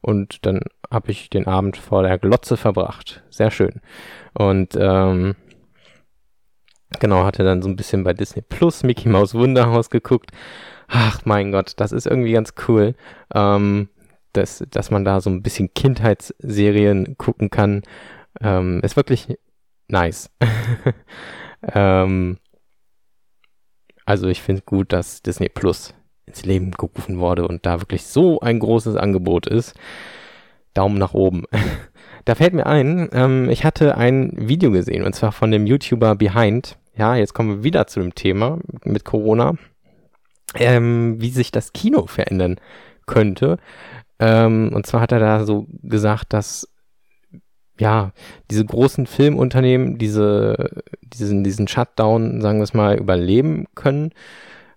und 0.00 0.44
dann 0.46 0.62
habe 0.90 1.12
ich 1.12 1.30
den 1.30 1.46
Abend 1.46 1.76
vor 1.76 2.02
der 2.02 2.18
Glotze 2.18 2.56
verbracht. 2.56 3.22
Sehr 3.30 3.52
schön. 3.52 3.80
Und 4.34 4.76
ähm, 4.76 5.36
genau, 6.98 7.24
hatte 7.24 7.44
dann 7.44 7.62
so 7.62 7.68
ein 7.68 7.76
bisschen 7.76 8.04
bei 8.04 8.12
Disney 8.12 8.42
Plus 8.42 8.82
Mickey 8.82 9.08
Mouse 9.08 9.34
Wunderhaus 9.34 9.90
geguckt. 9.90 10.30
Ach 10.88 11.20
mein 11.24 11.52
Gott, 11.52 11.74
das 11.76 11.92
ist 11.92 12.06
irgendwie 12.06 12.32
ganz 12.32 12.54
cool, 12.66 12.94
ähm, 13.32 13.88
dass, 14.32 14.64
dass 14.70 14.90
man 14.90 15.04
da 15.04 15.20
so 15.20 15.30
ein 15.30 15.42
bisschen 15.42 15.72
Kindheitsserien 15.72 17.16
gucken 17.16 17.50
kann. 17.50 17.82
Ähm, 18.40 18.80
ist 18.82 18.96
wirklich 18.96 19.38
nice. 19.88 20.30
ähm, 21.74 22.38
also 24.04 24.26
ich 24.28 24.42
finde 24.42 24.62
gut, 24.62 24.92
dass 24.92 25.22
Disney 25.22 25.48
Plus 25.48 25.94
ins 26.26 26.44
Leben 26.44 26.72
gerufen 26.72 27.18
wurde 27.18 27.46
und 27.46 27.66
da 27.66 27.80
wirklich 27.80 28.04
so 28.04 28.40
ein 28.40 28.58
großes 28.58 28.96
Angebot 28.96 29.46
ist. 29.46 29.74
Daumen 30.74 30.98
nach 30.98 31.14
oben. 31.14 31.44
da 32.24 32.34
fällt 32.34 32.54
mir 32.54 32.66
ein, 32.66 33.08
ähm, 33.12 33.50
ich 33.50 33.64
hatte 33.64 33.96
ein 33.96 34.32
Video 34.36 34.70
gesehen 34.70 35.04
und 35.04 35.14
zwar 35.14 35.32
von 35.32 35.50
dem 35.50 35.66
YouTuber 35.66 36.14
Behind. 36.16 36.76
Ja, 36.96 37.16
jetzt 37.16 37.34
kommen 37.34 37.48
wir 37.50 37.64
wieder 37.64 37.86
zu 37.86 38.00
dem 38.00 38.14
Thema 38.14 38.58
mit 38.84 39.04
Corona, 39.04 39.54
ähm, 40.54 41.20
wie 41.20 41.30
sich 41.30 41.50
das 41.50 41.72
Kino 41.72 42.06
verändern 42.06 42.56
könnte. 43.06 43.58
Ähm, 44.18 44.72
und 44.74 44.86
zwar 44.86 45.00
hat 45.00 45.12
er 45.12 45.20
da 45.20 45.44
so 45.44 45.66
gesagt, 45.82 46.32
dass 46.32 46.68
ja, 47.78 48.12
diese 48.50 48.66
großen 48.66 49.06
Filmunternehmen 49.06 49.96
diese, 49.96 50.82
diesen, 51.00 51.42
diesen 51.42 51.66
Shutdown, 51.66 52.42
sagen 52.42 52.58
wir 52.58 52.64
es 52.64 52.74
mal, 52.74 52.98
überleben 52.98 53.66
können 53.74 54.12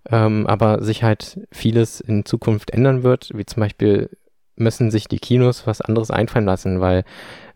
ähm, 0.10 0.48
aber 0.48 0.84
sich 0.84 1.04
halt 1.04 1.40
vieles 1.52 2.02
in 2.02 2.26
Zukunft 2.26 2.72
ändern 2.72 3.04
wird, 3.04 3.32
wie 3.34 3.46
zum 3.46 3.62
Beispiel 3.62 4.10
müssen 4.56 4.92
sich 4.92 5.08
die 5.08 5.20
Kinos 5.20 5.66
was 5.68 5.82
anderes 5.82 6.12
einfallen 6.12 6.46
lassen, 6.46 6.80
weil 6.80 7.04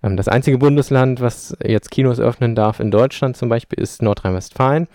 ähm, 0.03 0.17
das 0.17 0.27
einzige 0.27 0.57
Bundesland, 0.57 1.21
was 1.21 1.55
jetzt 1.63 1.91
Kinos 1.91 2.19
öffnen 2.19 2.55
darf 2.55 2.79
in 2.79 2.91
Deutschland 2.91 3.37
zum 3.37 3.49
Beispiel, 3.49 3.79
ist 3.79 4.01
Nordrhein-Westfalen. 4.01 4.87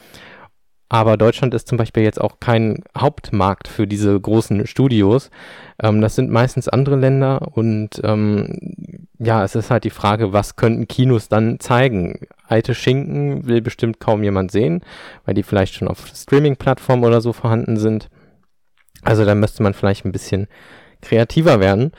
Aber 0.92 1.16
Deutschland 1.16 1.54
ist 1.54 1.68
zum 1.68 1.78
Beispiel 1.78 2.02
jetzt 2.02 2.20
auch 2.20 2.38
kein 2.38 2.84
Hauptmarkt 2.96 3.66
für 3.66 3.86
diese 3.86 4.20
großen 4.20 4.66
Studios. 4.66 5.30
Ähm, 5.82 6.02
das 6.02 6.16
sind 6.16 6.30
meistens 6.30 6.68
andere 6.68 6.96
Länder 6.96 7.56
und 7.56 7.98
ähm, 8.04 9.06
ja, 9.18 9.42
es 9.42 9.54
ist 9.54 9.70
halt 9.70 9.84
die 9.84 9.90
Frage, 9.90 10.34
was 10.34 10.56
könnten 10.56 10.88
Kinos 10.88 11.30
dann 11.30 11.60
zeigen? 11.60 12.26
Alte 12.46 12.74
Schinken 12.74 13.46
will 13.46 13.62
bestimmt 13.62 14.00
kaum 14.00 14.22
jemand 14.22 14.50
sehen, 14.50 14.82
weil 15.24 15.32
die 15.32 15.42
vielleicht 15.42 15.72
schon 15.72 15.88
auf 15.88 16.08
Streaming-Plattformen 16.14 17.04
oder 17.04 17.22
so 17.22 17.32
vorhanden 17.32 17.78
sind. 17.78 18.10
Also 19.00 19.24
da 19.24 19.34
müsste 19.34 19.62
man 19.62 19.72
vielleicht 19.72 20.04
ein 20.04 20.12
bisschen 20.12 20.46
kreativer 21.02 21.60
werden. 21.60 21.92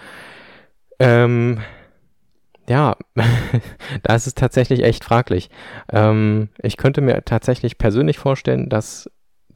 Ähm, 0.99 1.59
ja, 2.67 2.95
da 4.03 4.15
ist 4.15 4.27
es 4.27 4.35
tatsächlich 4.35 4.83
echt 4.83 5.03
fraglich. 5.03 5.49
Ähm, 5.91 6.49
ich 6.61 6.77
könnte 6.77 7.01
mir 7.01 7.23
tatsächlich 7.25 7.77
persönlich 7.77 8.17
vorstellen, 8.17 8.69
dass 8.69 9.09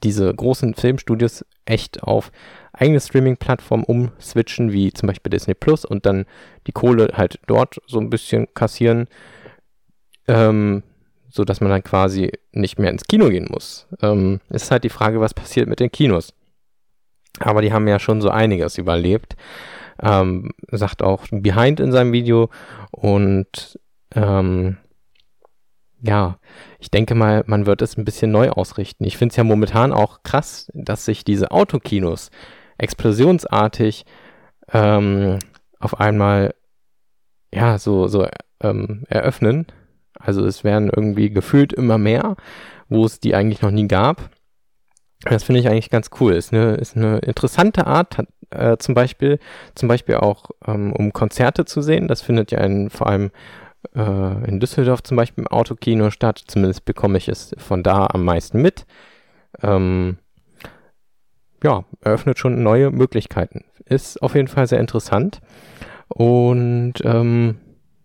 diese 0.04 0.34
großen 0.34 0.76
Filmstudios 0.76 1.46
echt 1.66 2.04
auf 2.04 2.32
eigene 2.74 3.00
Streaming-Plattformen 3.00 3.84
umswitchen, 3.84 4.72
wie 4.72 4.94
zum 4.94 5.08
Beispiel 5.08 5.32
Disney 5.32 5.56
Plus 5.56 5.86
und 5.86 6.06
dann 6.06 6.26
die 6.68 6.72
Kohle 6.72 7.10
halt 7.14 7.40
dort 7.48 7.82
so 7.88 8.00
ein 8.00 8.10
bisschen 8.10 8.48
kassieren, 8.54 9.08
ähm, 10.28 10.84
so 11.30 11.44
dass 11.44 11.62
man 11.62 11.72
dann 11.72 11.84
quasi 11.84 12.32
nicht 12.52 12.78
mehr 12.78 12.92
ins 12.92 13.06
Kino 13.06 13.30
gehen 13.30 13.48
muss. 13.50 13.88
Ähm, 14.02 14.40
ist 14.50 14.70
halt 14.70 14.84
die 14.84 14.90
Frage, 14.90 15.20
was 15.20 15.34
passiert 15.34 15.68
mit 15.68 15.80
den 15.80 15.92
Kinos. 15.92 16.34
Aber 17.40 17.62
die 17.62 17.74
haben 17.74 17.88
ja 17.88 18.00
schon 18.00 18.22
so 18.22 18.30
einiges 18.30 18.78
überlebt 18.78 19.36
ähm, 20.02 20.52
sagt 20.72 21.02
auch 21.02 21.26
Behind 21.32 21.80
in 21.80 21.92
seinem 21.92 22.14
Video 22.14 22.50
und 22.92 23.80
ähm, 24.16 24.78
ja, 26.02 26.38
ich 26.80 26.92
denke 26.92 27.16
mal, 27.16 27.44
man 27.48 27.66
wird 27.66 27.82
es 27.82 27.98
ein 27.98 28.06
bisschen 28.06 28.32
neu 28.32 28.50
ausrichten. 28.50 29.04
Ich 29.04 29.18
finde 29.18 29.34
es 29.34 29.38
ja 29.38 29.44
momentan 29.44 29.92
auch 29.92 30.22
krass, 30.22 30.72
dass 30.74 31.06
sich 31.06 31.24
diese 31.24 31.52
Autokinos 31.52 32.30
explosionsartig 32.78 34.06
ähm, 34.72 35.40
auf 35.80 36.00
einmal 36.00 36.54
ja 37.52 37.80
so 37.80 38.08
so 38.08 38.28
ähm, 38.62 39.06
eröffnen. 39.10 39.66
Also 40.20 40.46
es 40.46 40.64
werden 40.64 40.92
irgendwie 40.96 41.30
gefühlt 41.32 41.74
immer 41.74 41.98
mehr, 41.98 42.36
wo 42.90 43.06
es 43.06 43.20
die 43.20 43.34
eigentlich 43.34 43.62
noch 43.62 43.72
nie 43.72 43.88
gab. 43.88 44.30
Das 45.22 45.44
finde 45.44 45.62
ich 45.62 45.68
eigentlich 45.68 45.90
ganz 45.90 46.10
cool. 46.20 46.34
Ist 46.34 46.54
eine, 46.54 46.76
ist 46.76 46.96
eine 46.96 47.18
interessante 47.20 47.88
Art, 47.88 48.18
äh, 48.52 48.78
zum 48.78 48.94
Beispiel, 48.94 49.40
zum 49.76 49.88
Beispiel 49.90 50.16
auch 50.16 50.52
ähm, 50.66 50.94
um 50.94 51.12
Konzerte 51.12 51.66
zu 51.66 51.82
sehen. 51.82 52.08
Das 52.08 52.22
findet 52.22 52.52
ja 52.52 52.60
in, 52.60 52.90
vor 52.90 53.08
allem 53.08 53.32
äh, 53.96 54.48
in 54.48 54.60
Düsseldorf 54.60 55.04
zum 55.04 55.18
Beispiel 55.18 55.44
im 55.44 55.52
Autokino 55.52 56.12
statt. 56.12 56.44
Zumindest 56.48 56.86
bekomme 56.86 57.18
ich 57.18 57.28
es 57.28 57.56
von 57.58 57.84
da 57.84 58.08
am 58.08 58.24
meisten 58.24 58.62
mit. 58.62 58.86
Ähm, 59.64 60.18
ja, 61.64 61.86
eröffnet 62.02 62.38
schon 62.38 62.62
neue 62.62 62.92
Möglichkeiten. 62.92 63.66
Ist 63.86 64.22
auf 64.22 64.36
jeden 64.36 64.48
Fall 64.48 64.68
sehr 64.68 64.80
interessant. 64.80 65.42
Und 66.10 66.94
ähm, 67.04 67.58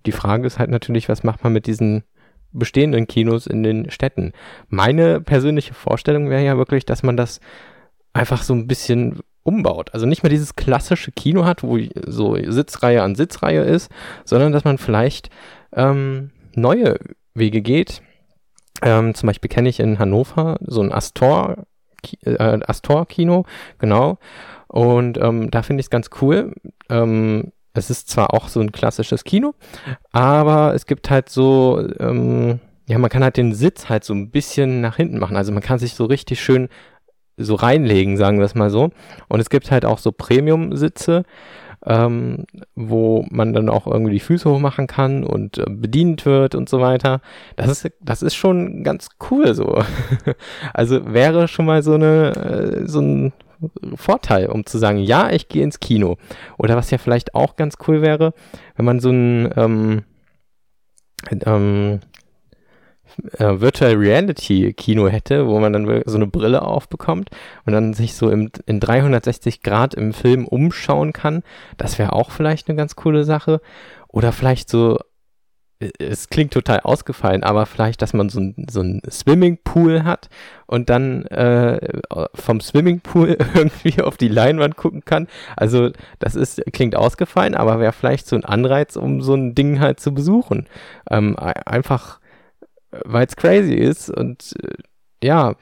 die 0.07 0.12
Frage 0.12 0.46
ist 0.46 0.59
halt 0.59 0.70
natürlich, 0.70 1.09
was 1.09 1.22
macht 1.22 1.44
man 1.44 1.53
mit 1.53 1.66
diesen 1.66 2.05
bestehenden 2.53 3.07
Kinos 3.07 3.47
in 3.47 3.62
den 3.62 3.91
Städten? 3.91 4.33
Meine 4.69 5.21
persönliche 5.21 5.75
Vorstellung 5.75 6.31
wäre 6.31 6.45
ja 6.45 6.57
wirklich, 6.57 6.87
dass 6.87 7.03
man 7.03 7.17
das 7.17 7.41
einfach 8.12 8.43
so 8.43 8.55
ein 8.55 8.67
bisschen 8.67 9.21
umbaut. 9.43 9.91
Also 9.93 10.07
nicht 10.07 10.23
mehr 10.23 10.31
dieses 10.31 10.55
klassische 10.55 11.12
Kino 11.12 11.45
hat, 11.45 11.62
wo 11.62 11.79
so 12.07 12.37
Sitzreihe 12.37 13.03
an 13.03 13.15
Sitzreihe 13.15 13.62
ist, 13.62 13.91
sondern 14.25 14.53
dass 14.53 14.65
man 14.65 14.79
vielleicht 14.79 15.31
ähm, 15.73 16.31
neue 16.55 16.99
Wege 17.35 17.62
geht. 17.62 18.03
Ähm, 18.83 19.15
zum 19.15 19.27
Beispiel 19.27 19.49
kenne 19.49 19.69
ich 19.69 19.81
in 19.81 19.99
Hannover 19.99 20.59
so 20.61 20.81
ein 20.81 20.93
Astor, 20.93 21.67
äh, 22.25 22.59
Astor-Kino, 22.67 23.45
genau. 23.79 24.19
Und 24.69 25.19
ähm, 25.19 25.51
da 25.51 25.62
finde 25.62 25.81
ich 25.81 25.87
es 25.87 25.91
ganz 25.91 26.11
cool. 26.21 26.55
Ähm, 26.88 27.53
es 27.75 27.91
ist 27.91 28.09
zwar 28.09 28.35
auch 28.35 28.49
so 28.49 28.61
ein 28.61 28.73
klassisches 28.73 29.25
Kino, 29.25 29.55
aber 30.13 30.75
es 30.75 30.87
gibt 30.87 31.11
halt 31.11 31.29
so, 31.29 31.83
ähm, 31.99 32.61
ja, 32.87 32.99
man 32.99 33.11
kann 33.11 33.25
halt 33.25 33.37
den 33.37 33.55
Sitz 33.55 33.89
halt 33.89 34.05
so 34.05 34.13
ein 34.15 34.31
bisschen 34.31 34.81
nach 34.81 34.97
hinten 34.97 35.19
machen. 35.19 35.37
Also 35.37 35.53
man 35.53 35.63
kann 35.63 35.79
sich 35.79 35.95
so 35.95 36.05
richtig 36.05 36.43
schön 36.43 36.69
so 37.37 37.55
reinlegen, 37.55 38.17
sagen 38.17 38.39
wir 38.39 38.45
es 38.45 38.55
mal 38.55 38.71
so. 38.71 38.91
Und 39.29 39.41
es 39.41 39.51
gibt 39.51 39.71
halt 39.71 39.85
auch 39.85 39.99
so 39.99 40.13
Premium-Sitze, 40.13 41.25
ähm, 41.85 42.45
wo 42.75 43.27
man 43.31 43.53
dann 43.53 43.69
auch 43.69 43.87
irgendwie 43.87 44.13
die 44.13 44.21
Füße 44.21 44.49
hochmachen 44.49 44.87
kann 44.87 45.25
und 45.25 45.59
äh, 45.59 45.65
bedient 45.69 46.27
wird 46.27 46.55
und 46.55 46.69
so 46.69 46.81
weiter. 46.81 47.21
Das 47.57 47.69
ist, 47.69 47.91
das 48.01 48.23
ist 48.23 48.35
schon 48.35 48.85
ganz 48.85 49.09
cool 49.31 49.55
so. 49.55 49.83
also 50.75 51.13
wäre 51.13 51.49
schon 51.49 51.67
mal 51.67 51.83
so 51.83 51.95
eine, 51.95 52.83
äh, 52.85 52.89
so 52.89 53.01
ein 53.01 53.33
Vorteil, 53.94 54.46
um 54.46 54.66
zu 54.66 54.79
sagen, 54.79 54.98
ja, 54.98 55.31
ich 55.31 55.48
gehe 55.48 55.62
ins 55.62 55.81
Kino. 55.81 56.16
Oder 56.59 56.77
was 56.77 56.90
ja 56.90 56.98
vielleicht 56.98 57.35
auch 57.35 57.57
ganz 57.57 57.77
cool 57.87 58.03
wäre, 58.03 58.35
wenn 58.77 58.85
man 58.85 59.01
so 59.01 59.11
ein 59.11 59.53
ähm, 59.57 60.03
ähm, 61.31 62.01
äh, 63.38 63.61
Virtual 63.61 63.94
Reality 63.94 64.72
Kino 64.72 65.09
hätte, 65.09 65.46
wo 65.46 65.61
man 65.61 65.72
dann 65.72 66.03
so 66.07 66.16
eine 66.16 66.27
Brille 66.27 66.62
aufbekommt 66.62 67.31
und 67.66 67.72
dann 67.72 67.94
sich 67.94 68.14
so 68.14 68.31
im, 68.31 68.51
in 68.66 68.81
360 68.81 69.62
Grad 69.62 69.94
im 69.94 70.12
Film 70.12 70.46
umschauen 70.46 71.12
kann. 71.12 71.42
Das 71.77 71.98
wäre 71.98 72.12
auch 72.12 72.31
vielleicht 72.31 72.68
eine 72.68 72.77
ganz 72.77 72.96
coole 72.96 73.25
Sache. 73.25 73.61
Oder 74.09 74.33
vielleicht 74.33 74.68
so 74.68 74.98
es 75.99 76.29
klingt 76.29 76.53
total 76.53 76.81
ausgefallen, 76.81 77.42
aber 77.42 77.66
vielleicht, 77.66 78.03
dass 78.03 78.12
man 78.12 78.29
so 78.29 78.40
ein, 78.40 78.66
so 78.71 78.81
ein 78.81 79.03
Swimmingpool 79.11 80.05
hat 80.05 80.29
und 80.66 80.90
dann 80.90 81.27
äh, 81.27 82.01
vom 82.35 82.61
Swimmingpool 82.61 83.37
irgendwie 83.55 84.03
auf 84.03 84.16
die 84.16 84.29
Leinwand 84.29 84.77
gucken 84.77 85.05
kann. 85.05 85.29
Also 85.57 85.90
das 86.18 86.35
ist, 86.35 86.62
klingt 86.73 86.97
ausgefallen, 86.97 87.55
aber 87.55 87.81
wäre 87.81 87.92
vielleicht 87.92 88.27
so 88.27 88.37
ein 88.37 88.45
Anreiz, 88.45 88.97
um 88.97 89.21
so 89.21 89.35
ein 89.35 89.55
Ding 89.55 89.81
halt 89.81 90.01
zu 90.01 90.14
besuchen. 90.14 90.68
Ähm, 91.11 91.37
einfach, 91.38 92.21
weil 92.90 93.27
es 93.27 93.37
crazy 93.37 93.75
ist 93.75 94.11
und 94.11 94.55
äh, 94.62 95.27
ja, 95.27 95.55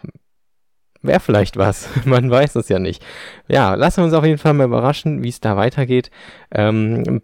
wäre 1.03 1.21
vielleicht 1.21 1.57
was. 1.57 1.89
Man 2.05 2.31
weiß 2.31 2.57
es 2.57 2.69
ja 2.69 2.79
nicht. 2.79 3.05
Ja, 3.49 3.75
lassen 3.75 3.99
wir 3.99 4.05
uns 4.05 4.15
auf 4.15 4.25
jeden 4.25 4.39
Fall 4.39 4.55
mal 4.55 4.65
überraschen, 4.65 5.23
wie 5.23 5.29
es 5.29 5.41
da 5.41 5.57
weitergeht. 5.57 6.11
Ähm, 6.51 7.23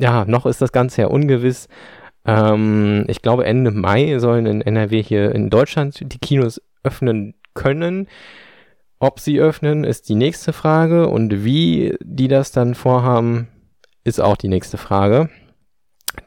ja, 0.00 0.24
noch 0.24 0.46
ist 0.46 0.62
das 0.62 0.72
Ganze 0.72 1.02
ja 1.02 1.08
ungewiss. 1.08 1.68
Ähm, 2.24 3.04
ich 3.08 3.22
glaube, 3.22 3.44
Ende 3.44 3.70
Mai 3.70 4.18
sollen 4.18 4.46
in 4.46 4.62
NRW 4.62 5.02
hier 5.02 5.34
in 5.34 5.50
Deutschland 5.50 6.00
die 6.00 6.18
Kinos 6.18 6.60
öffnen 6.82 7.34
können. 7.54 8.08
Ob 8.98 9.20
sie 9.20 9.40
öffnen, 9.40 9.84
ist 9.84 10.08
die 10.08 10.14
nächste 10.14 10.52
Frage. 10.52 11.08
Und 11.08 11.44
wie 11.44 11.96
die 12.02 12.28
das 12.28 12.50
dann 12.50 12.74
vorhaben, 12.74 13.48
ist 14.02 14.20
auch 14.20 14.36
die 14.36 14.48
nächste 14.48 14.78
Frage. 14.78 15.28